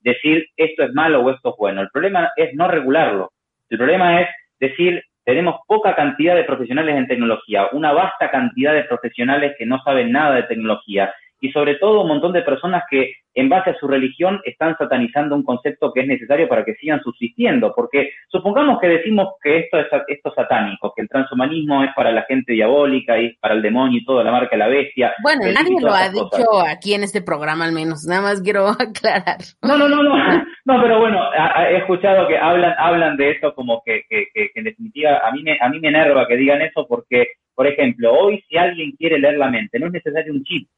[0.00, 1.80] decir esto es malo o esto es bueno.
[1.80, 3.32] El problema es no regularlo.
[3.70, 8.84] El problema es decir, tenemos poca cantidad de profesionales en tecnología, una vasta cantidad de
[8.84, 13.14] profesionales que no saben nada de tecnología y sobre todo un montón de personas que
[13.34, 17.02] en base a su religión están satanizando un concepto que es necesario para que sigan
[17.02, 22.12] subsistiendo, porque supongamos que decimos que esto es esto satánico, que el transhumanismo es para
[22.12, 25.12] la gente diabólica y para el demonio y toda la marca de la bestia.
[25.22, 29.38] Bueno, nadie lo ha dicho aquí en este programa al menos, nada más quiero aclarar.
[29.62, 30.16] No, no, no, no,
[30.64, 31.20] no, pero bueno,
[31.68, 35.42] he escuchado que hablan hablan de eso como que, que, que, en definitiva a mí
[35.42, 39.18] me a mí me enerva que digan eso porque, por ejemplo, hoy si alguien quiere
[39.18, 40.68] leer la mente, no es necesario un chip,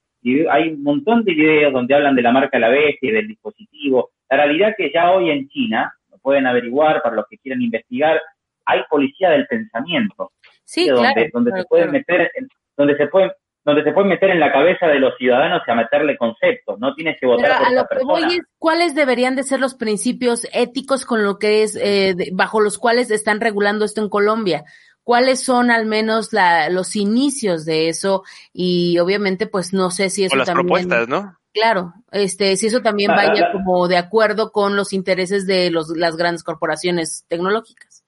[0.50, 4.10] hay un montón de videos donde hablan de la marca La Bestia y del dispositivo.
[4.30, 7.62] La realidad es que ya hoy en China, lo pueden averiguar para los que quieran
[7.62, 8.20] investigar,
[8.64, 10.32] hay policía del pensamiento.
[10.64, 12.30] Sí, donde, donde se pueden meter,
[12.76, 13.30] donde se pueden
[13.64, 16.94] donde se pueden meter en la cabeza de los ciudadanos y a meterle conceptos, no
[16.94, 20.46] tienes que votar por a lo que voy es, ¿cuáles deberían de ser los principios
[20.52, 24.64] éticos con lo que es, eh, bajo los cuales están regulando esto en Colombia?
[25.04, 30.24] Cuáles son al menos la, los inicios de eso y obviamente pues no sé si
[30.24, 31.36] eso o las propuestas, ¿no?
[31.52, 36.16] Claro, este, si eso también vaya como de acuerdo con los intereses de los, las
[36.16, 38.04] grandes corporaciones tecnológicas.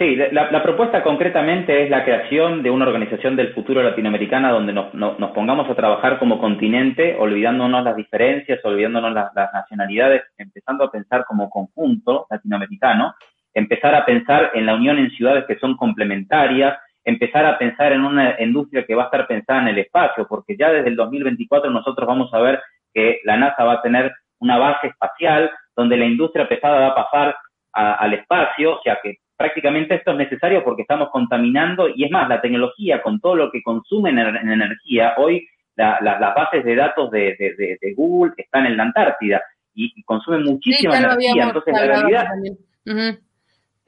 [0.00, 4.94] Sí, la, propuesta concretamente es la creación de una organización del futuro latinoamericana donde nos,
[4.94, 11.26] nos pongamos a trabajar como continente, olvidándonos las diferencias, olvidándonos las nacionalidades, empezando a pensar
[11.26, 13.14] como conjunto latinoamericano
[13.54, 18.04] empezar a pensar en la unión en ciudades que son complementarias, empezar a pensar en
[18.04, 21.70] una industria que va a estar pensada en el espacio, porque ya desde el 2024
[21.70, 22.60] nosotros vamos a ver
[22.92, 26.94] que la NASA va a tener una base espacial donde la industria pesada va a
[26.94, 27.36] pasar
[27.72, 32.28] al espacio, o sea que prácticamente esto es necesario porque estamos contaminando y es más,
[32.28, 37.94] la tecnología con todo lo que consume en, energía, hoy las bases de datos de,
[37.96, 39.40] Google están en la Antártida
[39.74, 42.26] y, consumen muchísima energía, entonces la realidad...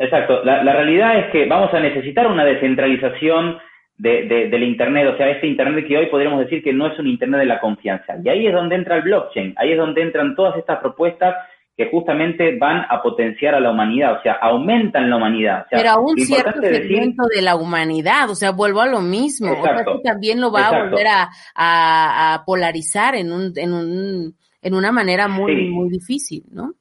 [0.02, 0.42] Exacto.
[0.44, 3.58] La, realidad es que vamos a necesitar una descentralización
[3.98, 7.06] de, del Internet, o sea, este Internet que hoy podríamos decir que no es un
[7.06, 8.16] Internet de la confianza.
[8.22, 11.36] Y ahí es donde entra el blockchain, ahí es donde entran todas estas propuestas
[11.76, 15.66] que justamente van a potenciar a la humanidad, o sea, aumentan la humanidad.
[15.70, 19.62] Pero a un cierto segmento de la humanidad, o sea, vuelvo a lo mismo, o
[19.62, 24.74] sea, que también lo va a volver a, a, polarizar en, un, en, un, en
[24.74, 26.74] una manera muy, muy difícil, ¿no?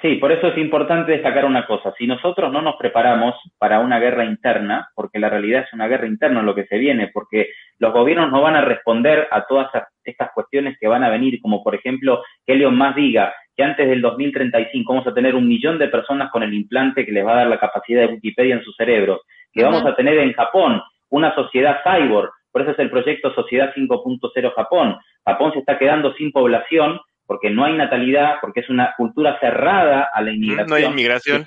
[0.00, 1.92] Sí, por eso es importante destacar una cosa.
[1.98, 6.06] Si nosotros no nos preparamos para una guerra interna, porque la realidad es una guerra
[6.06, 9.70] interna lo que se viene, porque los gobiernos no van a responder a todas
[10.04, 13.88] estas cuestiones que van a venir, como por ejemplo que Elon Musk diga que antes
[13.88, 17.32] del 2035 vamos a tener un millón de personas con el implante que les va
[17.32, 20.80] a dar la capacidad de Wikipedia en su cerebro, que vamos a tener en Japón
[21.10, 24.96] una sociedad cyborg, por eso es el proyecto Sociedad 5.0 Japón.
[25.24, 30.08] Japón se está quedando sin población porque no hay natalidad, porque es una cultura cerrada
[30.14, 30.66] a la inmigración.
[30.66, 31.44] No hay inmigración.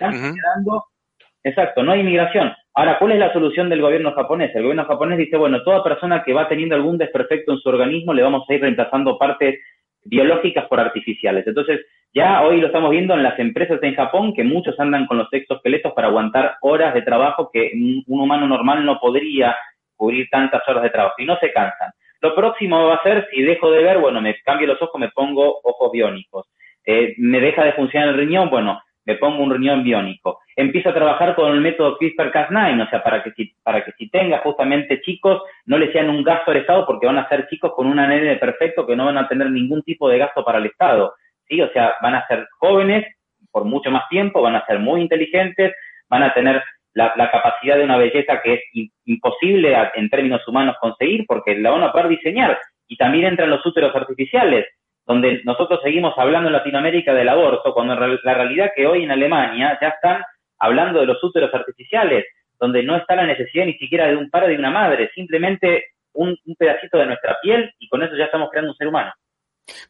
[1.43, 2.53] exacto, no hay inmigración.
[2.75, 4.55] Ahora, ¿cuál es la solución del gobierno japonés?
[4.55, 8.13] El gobierno japonés dice, bueno, toda persona que va teniendo algún desperfecto en su organismo
[8.13, 9.59] le vamos a ir reemplazando partes
[10.03, 11.47] biológicas por artificiales.
[11.47, 11.81] Entonces,
[12.13, 15.33] ya hoy lo estamos viendo en las empresas en Japón, que muchos andan con los
[15.33, 17.71] exoesqueletos para aguantar horas de trabajo que
[18.07, 19.55] un humano normal no podría
[19.95, 21.91] cubrir tantas horas de trabajo y no se cansan.
[22.21, 25.09] Lo próximo va a ser, si dejo de ver, bueno, me cambio los ojos, me
[25.09, 26.47] pongo ojos biónicos.
[26.85, 30.39] Eh, me deja de funcionar el riñón, bueno, me pongo un riñón biónico.
[30.55, 34.09] Empiezo a trabajar con el método CRISPR-Cas9, o sea, para que si, para que si
[34.09, 37.73] tenga justamente chicos, no le sean un gasto al Estado, porque van a ser chicos
[37.75, 40.67] con un ADN perfecto que no van a tener ningún tipo de gasto para el
[40.67, 41.15] Estado.
[41.47, 41.61] ¿sí?
[41.61, 43.05] O sea, van a ser jóvenes
[43.51, 45.73] por mucho más tiempo, van a ser muy inteligentes,
[46.07, 48.61] van a tener la, capacidad de una belleza que es
[49.05, 52.59] imposible en términos humanos conseguir porque la van a poder diseñar.
[52.87, 54.67] Y también entran los úteros artificiales,
[55.05, 59.77] donde nosotros seguimos hablando en Latinoamérica del aborto, cuando la realidad que hoy en Alemania
[59.81, 60.23] ya están
[60.59, 62.25] hablando de los úteros artificiales,
[62.59, 65.85] donde no está la necesidad ni siquiera de un padre y de una madre, simplemente
[66.13, 69.11] un pedacito de nuestra piel y con eso ya estamos creando un ser humano.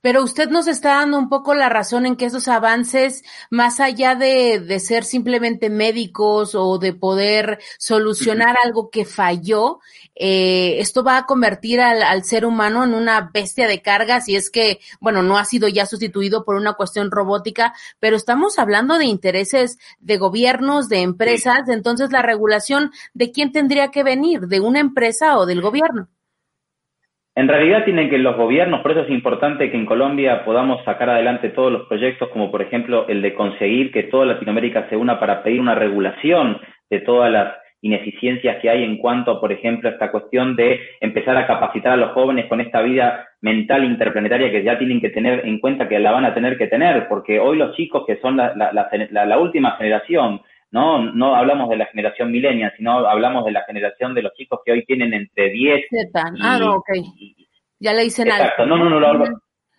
[0.02, 4.16] Pero usted nos está dando un poco la razón en que esos avances, más allá
[4.16, 9.80] de, de ser simplemente médicos o de poder solucionar algo que falló,
[10.16, 14.36] eh, esto va a convertir al, al, ser humano en una bestia de carga, si
[14.36, 18.98] es que, bueno, no ha sido ya sustituido por una cuestión robótica, pero estamos hablando
[18.98, 24.42] de intereses de gobiernos, de empresas, entonces la regulación, ¿de quién tendría que venir?
[24.42, 26.10] ¿De una empresa o del gobierno?
[27.34, 31.10] En realidad tienen que los gobiernos, por eso es importante que en Colombia podamos sacar
[31.10, 35.18] adelante todos los proyectos, como por ejemplo el de conseguir que toda Latinoamérica se una
[35.18, 39.94] para pedir una regulación de todas las ineficiencias que hay en cuanto, por ejemplo, a
[39.94, 44.64] esta cuestión de empezar a capacitar a los jóvenes con esta vida mental interplanetaria que
[44.64, 47.58] ya tienen que tener en cuenta que la van a tener que tener, porque hoy
[47.58, 50.42] los chicos que son la, la, última generación,
[50.72, 51.12] ¿no?
[51.12, 54.72] No hablamos de la generación milenia, sino hablamos de la generación de los chicos que
[54.72, 55.86] hoy tienen entre 10
[56.42, 56.90] ah, no, ok.
[57.80, 59.26] Ya le dicen Exacto, no, no, no, lo,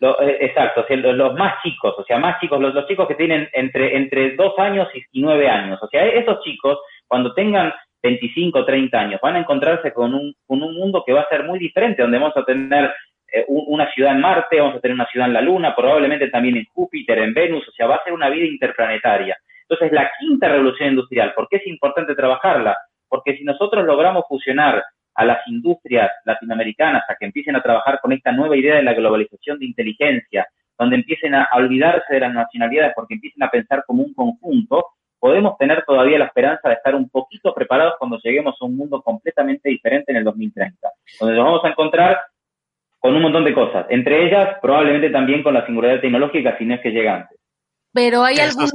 [0.01, 3.49] lo, eh, exacto, los más chicos, o sea, más chicos, los, los chicos que tienen
[3.53, 8.99] entre, entre 2 años y 9 años, o sea, esos chicos, cuando tengan 25, 30
[8.99, 12.03] años, van a encontrarse con un, con un mundo que va a ser muy diferente,
[12.03, 12.93] donde vamos a tener
[13.33, 16.57] eh, una ciudad en Marte, vamos a tener una ciudad en la Luna, probablemente también
[16.57, 19.37] en Júpiter, en Venus, o sea, va a ser una vida interplanetaria.
[19.73, 22.77] Entonces, la quinta revolución industrial, ¿por qué es importante trabajarla?
[23.09, 28.13] Porque si nosotros logramos fusionar a las industrias latinoamericanas a que empiecen a trabajar con
[28.13, 30.47] esta nueva idea de la globalización de inteligencia,
[30.79, 35.57] donde empiecen a olvidarse de las nacionalidades porque empiecen a pensar como un conjunto, podemos
[35.57, 39.71] tener todavía la esperanza de estar un poquito preparados cuando lleguemos a un mundo completamente
[39.71, 40.87] diferente en el 2030,
[41.19, 42.21] donde nos vamos a encontrar
[42.99, 46.75] con un montón de cosas, entre ellas probablemente también con la singularidad tecnológica, si no
[46.75, 47.42] es que llega antes.
[47.95, 48.71] Pero hay algún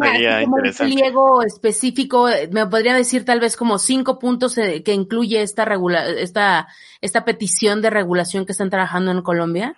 [0.78, 6.08] pliego específico, me podría decir tal vez como cinco puntos eh, que incluye esta regula
[6.08, 6.68] esta
[7.02, 9.76] esta petición de regulación que están trabajando en Colombia.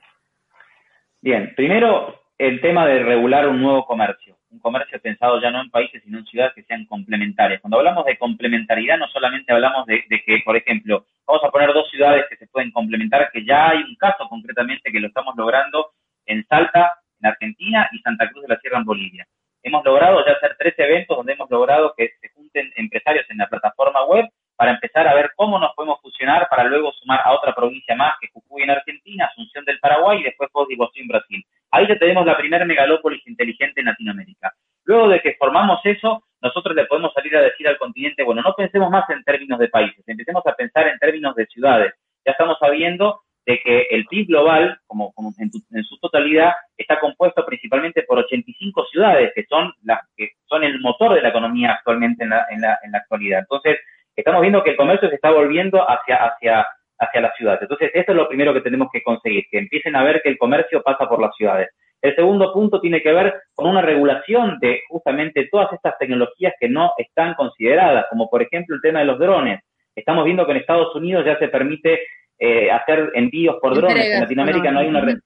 [1.22, 5.70] Bien, primero el tema de regular un nuevo comercio un comercio pensado ya no en
[5.70, 7.62] países, sino en ciudades que sean complementarias.
[7.62, 11.90] Cuando hablamos de complementariedad, no solamente hablamos de, que, por ejemplo, vamos a poner dos
[11.90, 15.92] ciudades que se pueden complementar, que ya hay un caso concretamente que lo estamos logrando
[16.26, 19.26] en Salta, en Argentina, y Santa Cruz de la Sierra, en Bolivia.
[19.64, 23.48] Hemos logrado ya hacer tres eventos donde hemos logrado que se junten empresarios en la
[23.48, 27.54] plataforma web para empezar a ver cómo nos podemos fusionar para luego sumar a otra
[27.56, 31.46] provincia más, que Jujuy en Argentina, Asunción del Paraguay y después de en Brasil.
[31.72, 34.54] Ahí ya tenemos la primera megalópolis inteligente en Latinoamérica.
[34.84, 38.54] Luego de que formamos eso, nosotros le podemos salir a decir al continente, bueno, no
[38.54, 41.94] pensemos más en términos de países, empecemos a pensar en términos de ciudades.
[42.26, 48.04] Ya estamos sabiendo de que el PIB global, como, en, su totalidad, está compuesto principalmente
[48.04, 52.30] por 85 ciudades, que son las que son el motor de la economía actualmente en
[52.30, 53.40] la, en la, en la actualidad.
[53.40, 53.80] Entonces,
[54.16, 56.66] estamos viendo que el comercio se está volviendo hacia, hacia,
[57.00, 57.62] hacia las ciudades.
[57.62, 60.38] Entonces, eso es lo primero que tenemos que conseguir, que empiecen a ver que el
[60.38, 61.70] comercio pasa por las ciudades.
[62.02, 66.70] El segundo punto tiene que ver con una regulación de justamente todas estas tecnologías que
[66.70, 69.62] no están consideradas, como por ejemplo el tema de los drones.
[69.96, 72.00] Estamos viendo que en Estados Unidos ya se permite
[72.40, 74.06] eh, hacer envíos por drones.
[74.06, 75.20] En Latinoamérica no, hay una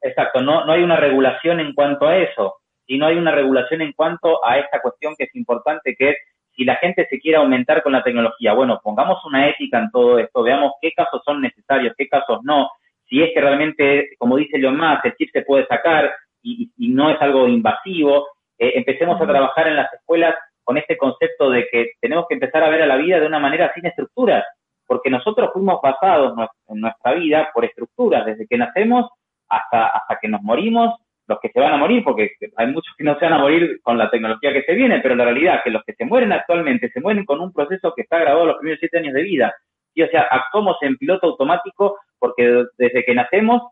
[0.00, 2.56] exacto, no, no hay una regulación en cuanto a eso,
[2.86, 6.16] y no hay una regulación en cuanto a esta cuestión que es importante, que es
[6.56, 10.18] si la gente se quiere aumentar con la tecnología, bueno, pongamos una ética en todo
[10.18, 12.68] esto, veamos qué casos son necesarios, qué casos no,
[13.08, 17.10] si es que realmente, como dice Leon más, el chip se puede sacar y, no
[17.10, 18.26] es algo invasivo,
[18.58, 20.34] eh, empecemos a trabajar en las escuelas
[20.64, 23.38] con este concepto de que tenemos que empezar a ver a la vida de una
[23.38, 24.44] manera sin estructuras,
[24.88, 26.34] porque nosotros fuimos basados
[26.66, 29.08] en nuestra vida por estructuras, desde que nacemos
[29.48, 30.94] hasta, hasta que nos morimos,
[31.28, 33.80] los que se van a morir, porque hay muchos que no se van a morir
[33.82, 36.32] con la tecnología que se viene, pero la realidad es que los que se mueren
[36.32, 39.54] actualmente se mueren con un proceso que está grabado los primeros siete años de vida.
[39.94, 43.62] Y, o sea, actuamos en piloto automático porque desde que nacemos,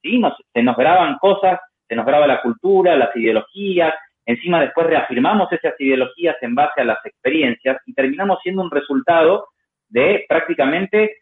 [0.00, 0.22] sí,
[0.54, 3.92] se nos graban cosas, se nos graba la cultura, las ideologías,
[4.24, 9.48] encima después reafirmamos esas ideologías en base a las experiencias y terminamos siendo un resultado
[9.90, 11.18] de prácticamente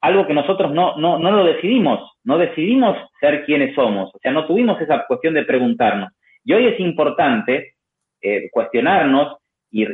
[0.00, 4.32] algo que nosotros no, no, no lo decidimos, no decidimos ser quienes somos, o sea,
[4.32, 6.12] no tuvimos esa cuestión de preguntarnos.
[6.44, 7.74] Y hoy es importante
[8.20, 9.36] eh, cuestionarnos
[9.70, 9.84] y,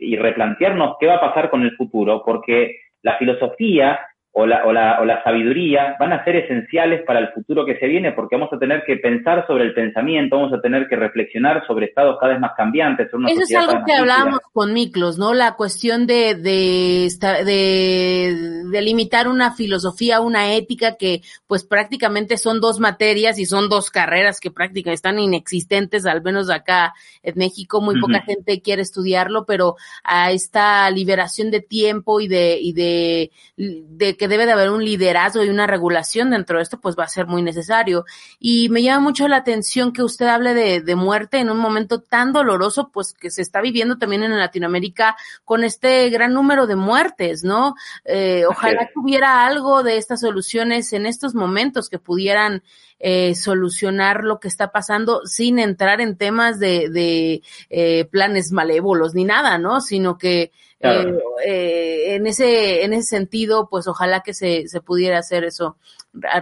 [0.00, 4.00] y replantearnos qué va a pasar con el futuro, porque la filosofía
[4.38, 7.78] o la, o, la, o la sabiduría van a ser esenciales para el futuro que
[7.78, 10.96] se viene porque vamos a tener que pensar sobre el pensamiento, vamos a tener que
[10.96, 13.08] reflexionar sobre estados cada vez más cambiantes.
[13.08, 15.32] Eso es algo que hablábamos con Miklos, ¿no?
[15.32, 17.08] La cuestión de, de,
[17.46, 23.70] de, de limitar una filosofía, una ética que pues prácticamente son dos materias y son
[23.70, 28.82] dos carreras que prácticamente están inexistentes, al menos acá en México muy poca gente quiere
[28.82, 34.52] estudiarlo, pero a esta liberación de tiempo y de, y de, de que debe de
[34.52, 38.04] haber un liderazgo y una regulación dentro de esto, pues va a ser muy necesario.
[38.38, 42.00] Y me llama mucho la atención que usted hable de, de muerte en un momento
[42.00, 46.76] tan doloroso, pues que se está viviendo también en Latinoamérica con este gran número de
[46.76, 47.74] muertes, ¿no?
[48.04, 52.62] Eh, ojalá que hubiera algo de estas soluciones en estos momentos que pudieran
[52.98, 59.14] eh, solucionar lo que está pasando sin entrar en temas de, de eh, planes malévolos
[59.14, 59.80] ni nada, ¿no?
[59.80, 65.18] Sino que eh, eh, en ese en ese sentido, pues ojalá que se, se pudiera
[65.18, 65.76] hacer eso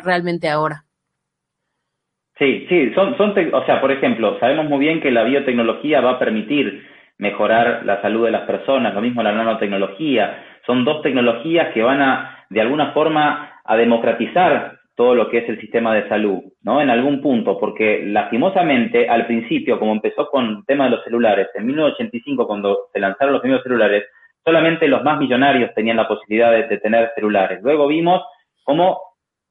[0.02, 0.84] realmente ahora.
[2.38, 6.12] Sí, sí, son, son, o sea, por ejemplo, sabemos muy bien que la biotecnología va
[6.12, 6.84] a permitir
[7.18, 10.44] mejorar la salud de las personas, lo mismo la nanotecnología.
[10.66, 15.48] Son dos tecnologías que van a, de alguna forma, a democratizar todo lo que es
[15.48, 16.80] el sistema de salud, ¿no?
[16.80, 21.48] En algún punto, porque lastimosamente al principio, como empezó con el tema de los celulares,
[21.54, 24.04] en 1985 cuando se lanzaron los primeros celulares,
[24.44, 27.60] solamente los más millonarios tenían la posibilidad de, tener celulares.
[27.62, 28.22] Luego vimos
[28.62, 29.00] cómo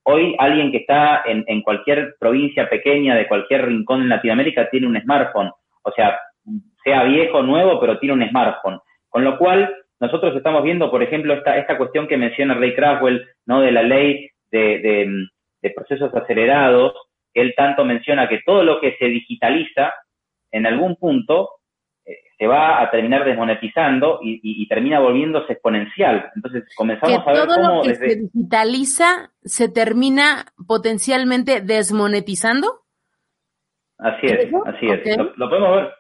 [0.04, 4.88] hoy alguien que está en, en cualquier provincia pequeña de cualquier rincón en Latinoamérica tiene
[4.88, 5.52] un smartphone,
[5.84, 6.20] o sea,
[6.84, 8.80] sea viejo nuevo, pero tiene un smartphone.
[9.10, 13.26] Con lo cual, nosotros estamos viendo, por ejemplo, esta, esta cuestión que menciona Ray Craswell,
[13.46, 13.62] ¿no?
[13.62, 14.30] De la ley
[14.60, 15.28] de,
[15.64, 16.94] de procesos acelerados,
[17.34, 19.94] él tanto menciona que todo lo que se digitaliza,
[20.52, 21.50] en algún punto,
[22.06, 26.30] eh, se va a terminar desmonetizando y, termina volviéndose exponencial.
[26.36, 32.82] Entonces comenzamos a ver todo cómo lo que se digitaliza se termina potencialmente desmonetizando.
[33.98, 35.18] Así es, así es.
[35.38, 35.94] Lo, podemos ver.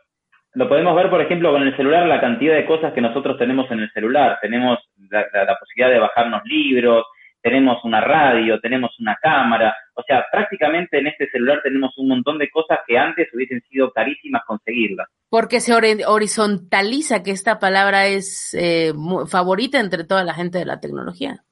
[0.56, 3.70] Lo podemos ver, por ejemplo, con el celular, la cantidad de cosas que nosotros tenemos
[3.72, 4.38] en el celular.
[4.42, 4.78] Tenemos
[5.10, 7.06] la posibilidad de bajarnos libros,
[7.44, 12.38] tenemos una radio, tenemos una cámara, o sea, prácticamente en este celular tenemos un montón
[12.38, 15.10] de cosas que antes hubiesen sido carísimas conseguirlas.
[15.30, 15.74] Porque se
[16.08, 18.94] horizontaliza, que esta palabra es eh,
[19.30, 21.44] favorita entre toda la gente de la tecnología.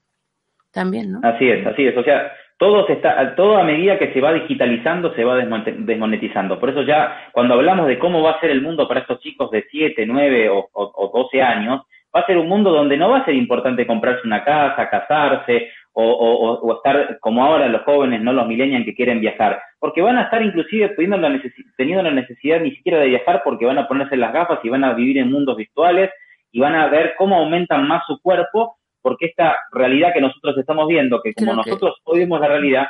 [0.72, 1.20] También, ¿no?
[1.22, 1.94] Así es, así es.
[1.98, 6.58] O sea, todo se está, todo a medida que se va digitalizando se va desmonetizando.
[6.58, 9.50] Por eso ya cuando hablamos de cómo va a ser el mundo para estos chicos
[9.50, 11.82] de 7, 9 o, o, o 12 años,
[12.14, 15.70] va a ser un mundo donde no va a ser importante comprarse una casa, casarse
[15.94, 20.16] o, o, estar como ahora los jóvenes, no los millennials que quieren viajar, porque van
[20.16, 21.40] a estar inclusive teniendo la,
[21.76, 24.84] teniendo la necesidad ni siquiera de viajar porque van a ponerse las gafas y van
[24.84, 26.10] a vivir en mundos virtuales
[26.50, 30.86] y van a ver cómo aumentan más su cuerpo, porque esta realidad que nosotros estamos
[30.88, 32.86] viendo, que como nosotros hoy vemos la realidad,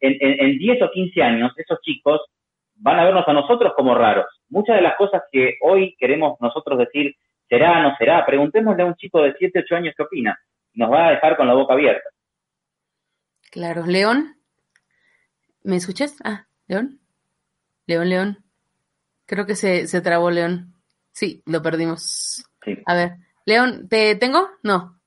[0.00, 2.20] en, en, en 10 o 15 años esos chicos
[2.76, 4.26] van a vernos a nosotros como raros.
[4.48, 7.14] Muchas de las cosas que hoy queremos nosotros decir,
[7.48, 10.38] será, no será, preguntémosle a un chico de 7, 8 años qué opina.
[10.74, 12.08] Nos va a dejar con la boca abierta.
[13.54, 13.86] Claro.
[13.86, 14.36] León,
[15.62, 16.16] ¿me escuchas?
[16.24, 16.98] Ah, León.
[17.86, 18.44] León, León.
[19.26, 20.74] Creo que se, se trabó León.
[21.12, 22.44] Sí, lo perdimos.
[22.84, 24.50] A ver, León, ¿te tengo?
[24.64, 25.00] No.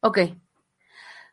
[0.00, 0.20] Ok.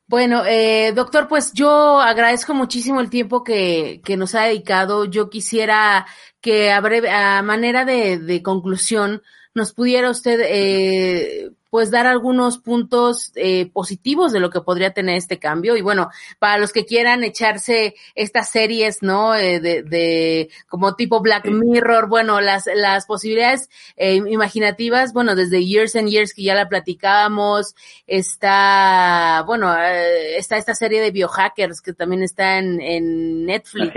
[0.06, 5.06] Bueno, eh, doctor, pues yo agradezco muchísimo el tiempo que, que nos ha dedicado.
[5.06, 6.06] Yo quisiera
[6.42, 9.24] que a, breve, a manera de, de conclusión
[9.54, 15.18] nos pudiera usted eh, pues dar algunos puntos eh, positivos de lo que podría tener
[15.18, 15.76] este cambio.
[15.76, 16.10] Y bueno,
[16.40, 19.36] para los que quieran echarse estas series, ¿no?
[19.36, 25.66] Eh, de, de, como tipo Black Mirror, bueno, las, las posibilidades eh, imaginativas, bueno, desde
[25.66, 31.82] Years and Years que ya la platicábamos, está, bueno, eh, está esta serie de biohackers
[31.82, 33.94] que también está en, en Netflix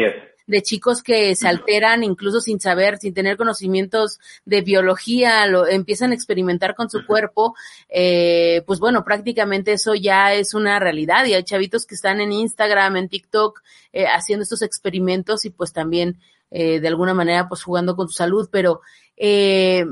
[0.51, 6.11] de chicos que se alteran incluso sin saber, sin tener conocimientos de biología, lo empiezan
[6.11, 7.55] a experimentar con su cuerpo,
[7.89, 12.33] eh, pues bueno, prácticamente eso ya es una realidad y hay chavitos que están en
[12.33, 16.19] Instagram, en TikTok, eh, haciendo estos experimentos y pues también
[16.51, 18.81] eh, de alguna manera pues jugando con su salud, pero
[19.17, 19.85] eh,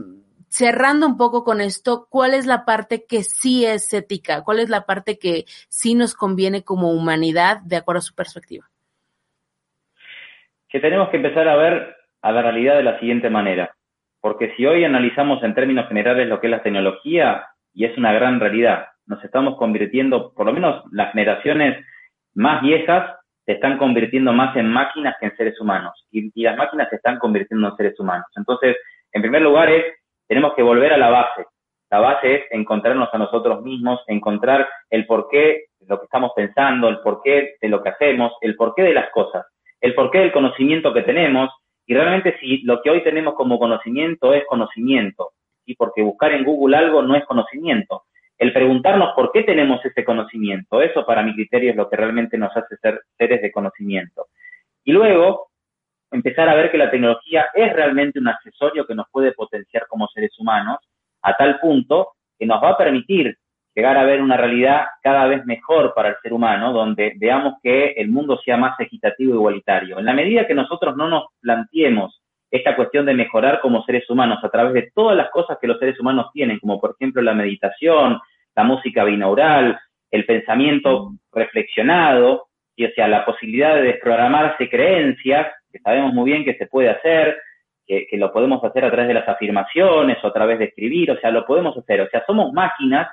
[0.48, 4.42] cerrando un poco con esto, ¿cuál es la parte que sí es ética?
[4.42, 8.68] ¿Cuál es la parte que sí nos conviene como humanidad de acuerdo a su perspectiva?
[10.68, 13.74] Que tenemos que empezar a ver a la realidad de la siguiente manera.
[14.20, 18.12] Porque si hoy analizamos en términos generales lo que es la tecnología, y es una
[18.12, 21.84] gran realidad, nos estamos convirtiendo, por lo menos las generaciones
[22.34, 23.16] más viejas,
[23.46, 26.06] se están convirtiendo más en máquinas que en seres humanos.
[26.10, 28.26] Y, las máquinas se están convirtiendo en seres humanos.
[28.36, 28.76] Entonces,
[29.12, 29.84] en primer lugar es,
[30.26, 31.46] tenemos que volver a la base.
[31.90, 36.88] La base es encontrarnos a nosotros mismos, encontrar el porqué de lo que estamos pensando,
[36.88, 39.46] el porqué de lo que hacemos, el porqué de las cosas
[39.80, 41.50] el porqué del conocimiento que tenemos
[41.86, 45.30] y realmente si lo que hoy tenemos como conocimiento es conocimiento,
[45.64, 48.04] y porque buscar en Google algo no es conocimiento.
[48.38, 52.38] El preguntarnos por qué tenemos ese conocimiento, eso para mi criterio es lo que realmente
[52.38, 54.26] nos hace ser seres de conocimiento.
[54.84, 55.48] Y luego,
[56.10, 60.08] empezar a ver que la tecnología es realmente un accesorio que nos puede potenciar como
[60.08, 60.78] seres humanos,
[61.22, 63.36] a tal punto que nos va a permitir
[63.78, 67.92] llegar a ver una realidad cada vez mejor para el ser humano, donde veamos que
[67.92, 70.00] el mundo sea más equitativo e igualitario.
[70.00, 72.20] En la medida que nosotros no nos planteemos
[72.50, 75.78] esta cuestión de mejorar como seres humanos a través de todas las cosas que los
[75.78, 78.18] seres humanos tienen, como por ejemplo la meditación,
[78.56, 79.78] la música binaural,
[80.10, 86.44] el pensamiento reflexionado, y o sea, la posibilidad de desprogramarse creencias, que sabemos muy bien
[86.44, 87.38] que se puede hacer,
[87.86, 91.12] que, que, lo podemos hacer a través de las afirmaciones o a través de escribir,
[91.12, 93.06] o sea, lo podemos hacer, o sea, somos máquinas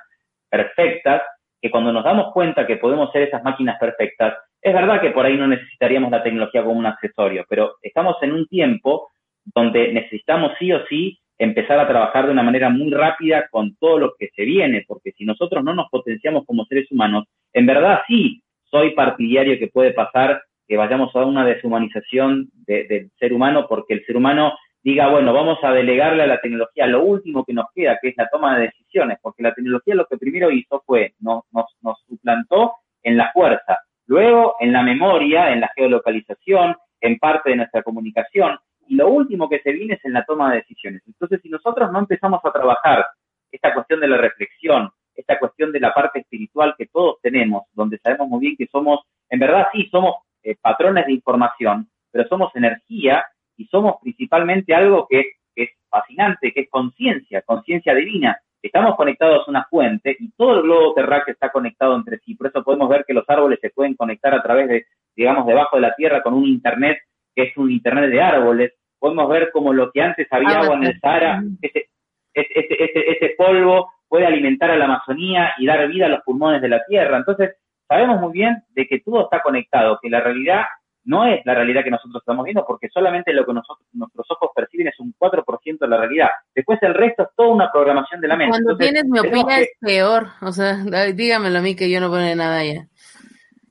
[0.56, 1.22] perfectas,
[1.60, 5.26] que cuando nos damos cuenta que podemos ser esas máquinas perfectas, es verdad que por
[5.26, 9.10] ahí no necesitaríamos la tecnología como un accesorio, pero estamos en un tiempo
[9.54, 13.98] donde necesitamos sí o sí empezar a trabajar de una manera muy rápida con todo
[13.98, 18.00] lo que se viene, porque si nosotros no nos potenciamos como seres humanos, en verdad
[18.08, 23.94] sí soy partidario que puede pasar que vayamos a una deshumanización del ser humano, porque
[23.94, 24.54] el ser humano
[24.86, 28.16] diga, bueno, vamos a delegarle a la tecnología lo último que nos queda, que es
[28.16, 32.74] la toma de decisiones, porque la tecnología lo que primero hizo fue, nos, nos, suplantó
[33.02, 38.60] en la fuerza, luego en la memoria, en la geolocalización, en parte de nuestra comunicación,
[38.86, 41.02] y lo último que se viene es en la toma de decisiones.
[41.04, 43.04] Entonces, si nosotros no empezamos a trabajar
[43.50, 47.98] esta cuestión de la reflexión, esta cuestión de la parte espiritual que todos tenemos, donde
[47.98, 50.14] sabemos muy bien que somos, en verdad sí, somos
[50.44, 53.24] eh, patrones de información, pero somos energía
[53.56, 58.38] y somos principalmente algo que, es fascinante, que es conciencia, conciencia divina.
[58.60, 62.34] Estamos conectados a una fuente y todo el globo terráqueo está conectado entre sí.
[62.34, 65.76] Por eso podemos ver que los árboles se pueden conectar a través de, digamos, debajo
[65.76, 66.98] de la tierra con un internet
[67.34, 68.74] que es un internet de árboles.
[68.98, 71.86] Podemos ver como lo que antes había agua en el Sahara, ese,
[72.34, 76.60] ese, ese, ese polvo puede alimentar a la Amazonía y dar vida a los pulmones
[76.60, 77.16] de la tierra.
[77.16, 77.56] Entonces,
[77.88, 80.64] sabemos muy bien de que todo está conectado, que la realidad
[81.06, 84.50] no es la realidad que nosotros estamos viendo, porque solamente lo que nosotros, nuestros ojos
[84.54, 86.28] perciben es un 4% de la realidad.
[86.54, 88.50] Después el resto es toda una programación de la mente.
[88.50, 90.76] Cuando tienes miopía es peor, o sea,
[91.14, 92.86] dígamelo a mí que yo no pone nada ya.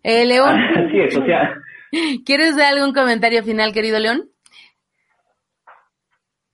[0.02, 0.60] Eh, León.
[0.76, 1.56] Así es, o sea,
[2.26, 4.30] ¿Quieres dar algún comentario final, querido León?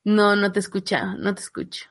[0.04, 1.91] No, no te escucha, no te escucho.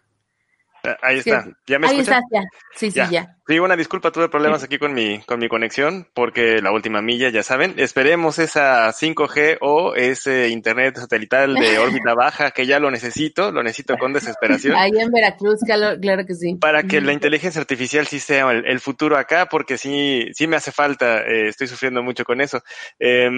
[0.84, 1.44] Ah, ahí está.
[1.66, 2.22] ¿Ya me Ahí escuchan?
[2.22, 2.42] estás, ya.
[2.76, 3.36] Sí, sí, ya.
[3.46, 7.28] Sí, una disculpa, tuve problemas aquí con mi, con mi conexión, porque la última milla,
[7.30, 12.90] ya saben, esperemos esa 5G o ese internet satelital de órbita baja, que ya lo
[12.90, 14.76] necesito, lo necesito con desesperación.
[14.76, 16.54] Ahí en Veracruz, claro, claro que sí.
[16.54, 20.56] Para que la inteligencia artificial sí sea el, el futuro acá, porque sí, sí me
[20.56, 22.62] hace falta, eh, estoy sufriendo mucho con eso.
[22.98, 23.28] Eh,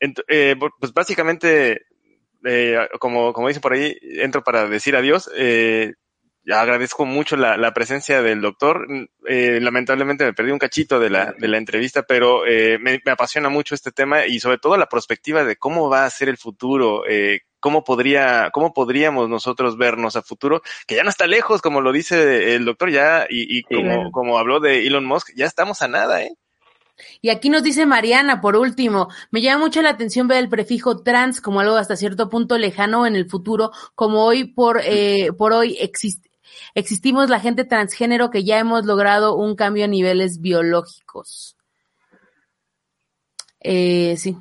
[0.00, 1.86] ent- eh, pues básicamente,
[2.44, 5.30] eh, como, como dice por ahí, entro para decir adiós.
[5.36, 5.94] Eh,
[6.50, 8.86] agradezco mucho la, la presencia del doctor.
[9.26, 13.12] Eh, lamentablemente me perdí un cachito de la, de la entrevista, pero eh, me, me
[13.12, 16.38] apasiona mucho este tema y sobre todo la perspectiva de cómo va a ser el
[16.38, 21.62] futuro, eh, cómo podría, cómo podríamos nosotros vernos a futuro, que ya no está lejos,
[21.62, 24.10] como lo dice el doctor ya, y, y como, claro.
[24.10, 26.34] como habló de Elon Musk, ya estamos a nada, ¿eh?
[27.20, 31.02] Y aquí nos dice Mariana, por último, me llama mucho la atención ver el prefijo
[31.02, 35.52] trans como algo hasta cierto punto lejano en el futuro, como hoy por, eh, por
[35.52, 36.31] hoy existe.
[36.74, 41.56] Existimos la gente transgénero que ya hemos logrado un cambio a niveles biológicos.
[43.60, 44.36] Eh, sí.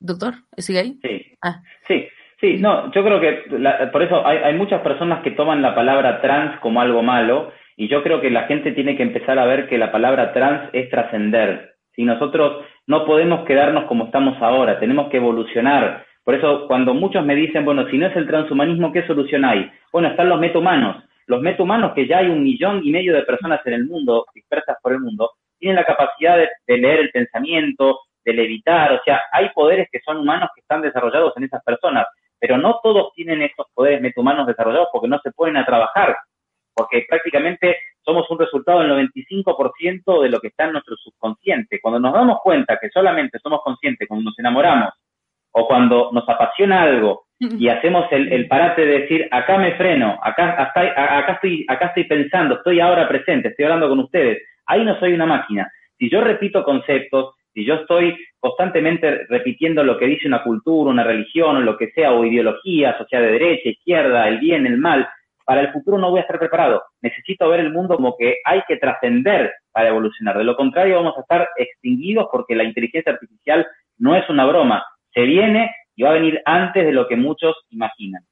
[0.00, 0.98] Doctor, ¿sigue ahí?
[1.02, 1.36] Sí.
[1.42, 1.62] Ah.
[1.86, 2.06] Sí,
[2.40, 5.74] sí, no, yo creo que la- por eso hay, hay muchas personas que toman la
[5.74, 9.44] palabra trans como algo malo y yo creo que la gente tiene que empezar a
[9.46, 11.74] ver que la palabra trans es trascender.
[11.94, 16.04] Si nosotros no podemos quedarnos como estamos ahora, tenemos que evolucionar.
[16.24, 19.70] Por eso cuando muchos me dicen, bueno, si no es el transhumanismo, ¿qué solución hay?
[19.92, 21.04] Bueno, están los metahumanos.
[21.28, 24.78] Los metahumanos, que ya hay un millón y medio de personas en el mundo, dispersas
[24.82, 29.50] por el mundo, tienen la capacidad de, leer el pensamiento, de levitar, o sea, hay
[29.50, 32.06] poderes que son humanos que están desarrollados en esas personas,
[32.38, 36.16] pero no todos tienen estos poderes metahumanos desarrollados porque no se ponen a trabajar,
[36.72, 41.78] porque prácticamente somos un resultado del 95% de lo que está en nuestro subconsciente.
[41.82, 44.94] Cuando nos damos cuenta que solamente somos conscientes cuando nos enamoramos
[45.52, 50.18] o cuando nos apasiona algo y hacemos el, el parate de decir, acá me freno,
[50.22, 54.84] acá, acá, acá, estoy, acá estoy pensando, estoy ahora presente, estoy hablando con ustedes, ahí
[54.84, 55.70] no soy una máquina.
[55.98, 61.02] Si yo repito conceptos, si yo estoy constantemente repitiendo lo que dice una cultura, una
[61.02, 64.78] religión o lo que sea, o ideologías, o sea, de derecha, izquierda, el bien, el
[64.78, 65.08] mal,
[65.44, 66.82] para el futuro no voy a estar preparado.
[67.00, 70.36] Necesito ver el mundo como que hay que trascender para evolucionar.
[70.38, 73.66] De lo contrario, vamos a estar extinguidos porque la inteligencia artificial
[73.96, 74.84] no es una broma.
[75.12, 78.24] Se viene y va a venir antes de lo que muchos imaginan.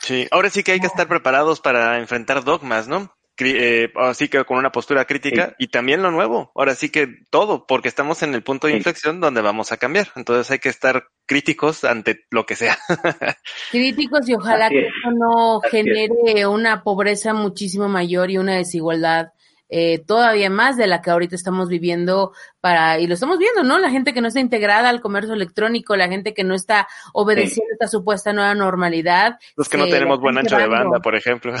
[0.00, 3.10] Sí, ahora sí que hay que estar preparados para enfrentar dogmas, ¿no?
[3.38, 6.52] Eh, así que con una postura crítica y también lo nuevo.
[6.54, 10.08] Ahora sí que todo, porque estamos en el punto de inflexión donde vamos a cambiar.
[10.14, 12.76] Entonces hay que estar críticos ante lo que sea.
[13.70, 14.86] Críticos y ojalá que es.
[14.86, 15.84] esto no Así es.
[15.84, 19.28] genere una pobreza muchísimo mayor y una desigualdad
[19.68, 23.78] eh, todavía más de la que ahorita estamos viviendo para, y lo estamos viendo, ¿no?
[23.78, 27.72] La gente que no está integrada al comercio electrónico, la gente que no está obedeciendo
[27.72, 29.38] esta supuesta nueva normalidad.
[29.56, 31.52] Los que no tenemos buen ancho de banda, por ejemplo.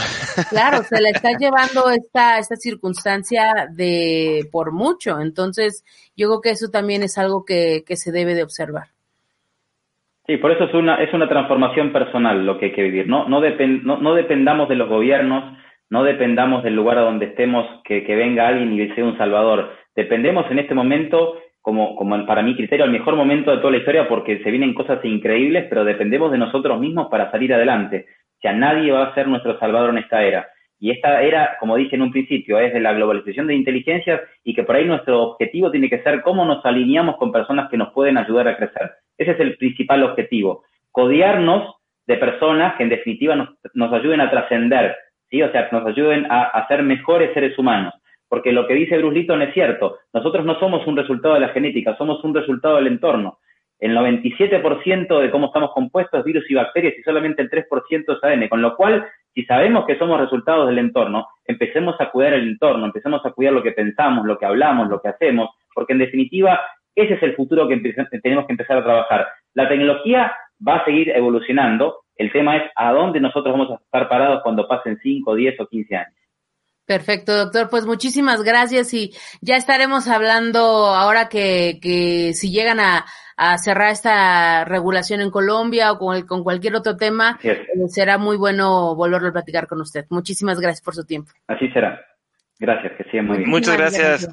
[0.50, 5.20] Claro, se la está llevando esta, esta circunstancia de por mucho.
[5.20, 5.84] Entonces,
[6.16, 8.88] yo creo que eso también es algo que, que se debe de observar.
[10.26, 13.06] Sí, por eso es una, es una transformación personal lo que hay que vivir.
[13.08, 15.56] No, no, depen- no, no dependamos de los gobiernos,
[15.90, 19.70] no dependamos del lugar a donde estemos, que, venga alguien y sea un salvador.
[19.94, 24.08] Dependemos en este momento, como, para mi criterio, el mejor momento de toda la historia
[24.08, 28.06] porque se vienen cosas increíbles, pero dependemos de nosotros mismos para salir adelante.
[28.40, 30.48] Sea, nadie va a ser nuestro salvador en esta era.
[30.78, 34.54] Y esta era, como dije en un principio, es de la globalización de inteligencias y
[34.54, 37.92] que por ahí nuestro objetivo tiene que ser cómo nos alineamos con personas que nos
[37.92, 38.90] pueden ayudar a crecer.
[39.16, 40.64] Ese es el principal objetivo.
[40.90, 41.76] Codearnos
[42.06, 44.94] de personas que en definitiva nos ayuden a trascender,
[45.30, 45.42] ¿sí?
[45.42, 47.94] O sea, nos ayuden a, a, ser mejores seres humanos.
[48.28, 51.50] Porque lo que dice Bruce Litton es cierto, nosotros no somos un resultado de la
[51.50, 53.38] genética, somos un resultado del entorno.
[53.78, 58.24] El 97% de cómo estamos compuestos es virus y bacterias y solamente el 3% es
[58.24, 62.48] ADN, con lo cual, si sabemos que somos resultados del entorno, empecemos a cuidar el
[62.48, 65.98] entorno, empecemos a cuidar lo que pensamos, lo que hablamos, lo que hacemos, porque en
[65.98, 66.60] definitiva
[66.94, 67.76] ese es el futuro que
[68.22, 69.28] tenemos que empezar a trabajar.
[69.52, 70.34] La tecnología
[70.66, 74.66] va a seguir evolucionando, el tema es a dónde nosotros vamos a estar parados cuando
[74.66, 76.14] pasen 5, 10 o 15 años.
[76.86, 77.68] Perfecto, doctor.
[77.68, 83.04] Pues muchísimas gracias y ya estaremos hablando ahora que, que si llegan a,
[83.36, 87.58] a cerrar esta regulación en Colombia o con, el, con cualquier otro tema, yes.
[87.58, 90.06] eh, será muy bueno volverlo a platicar con usted.
[90.10, 91.32] Muchísimas gracias por su tiempo.
[91.48, 92.00] Así será.
[92.58, 93.50] Gracias, que siga muy bien.
[93.50, 94.28] Muchas gracias.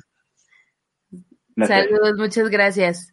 [1.55, 1.85] gracias.
[1.89, 3.12] Saludos, muchas gracias.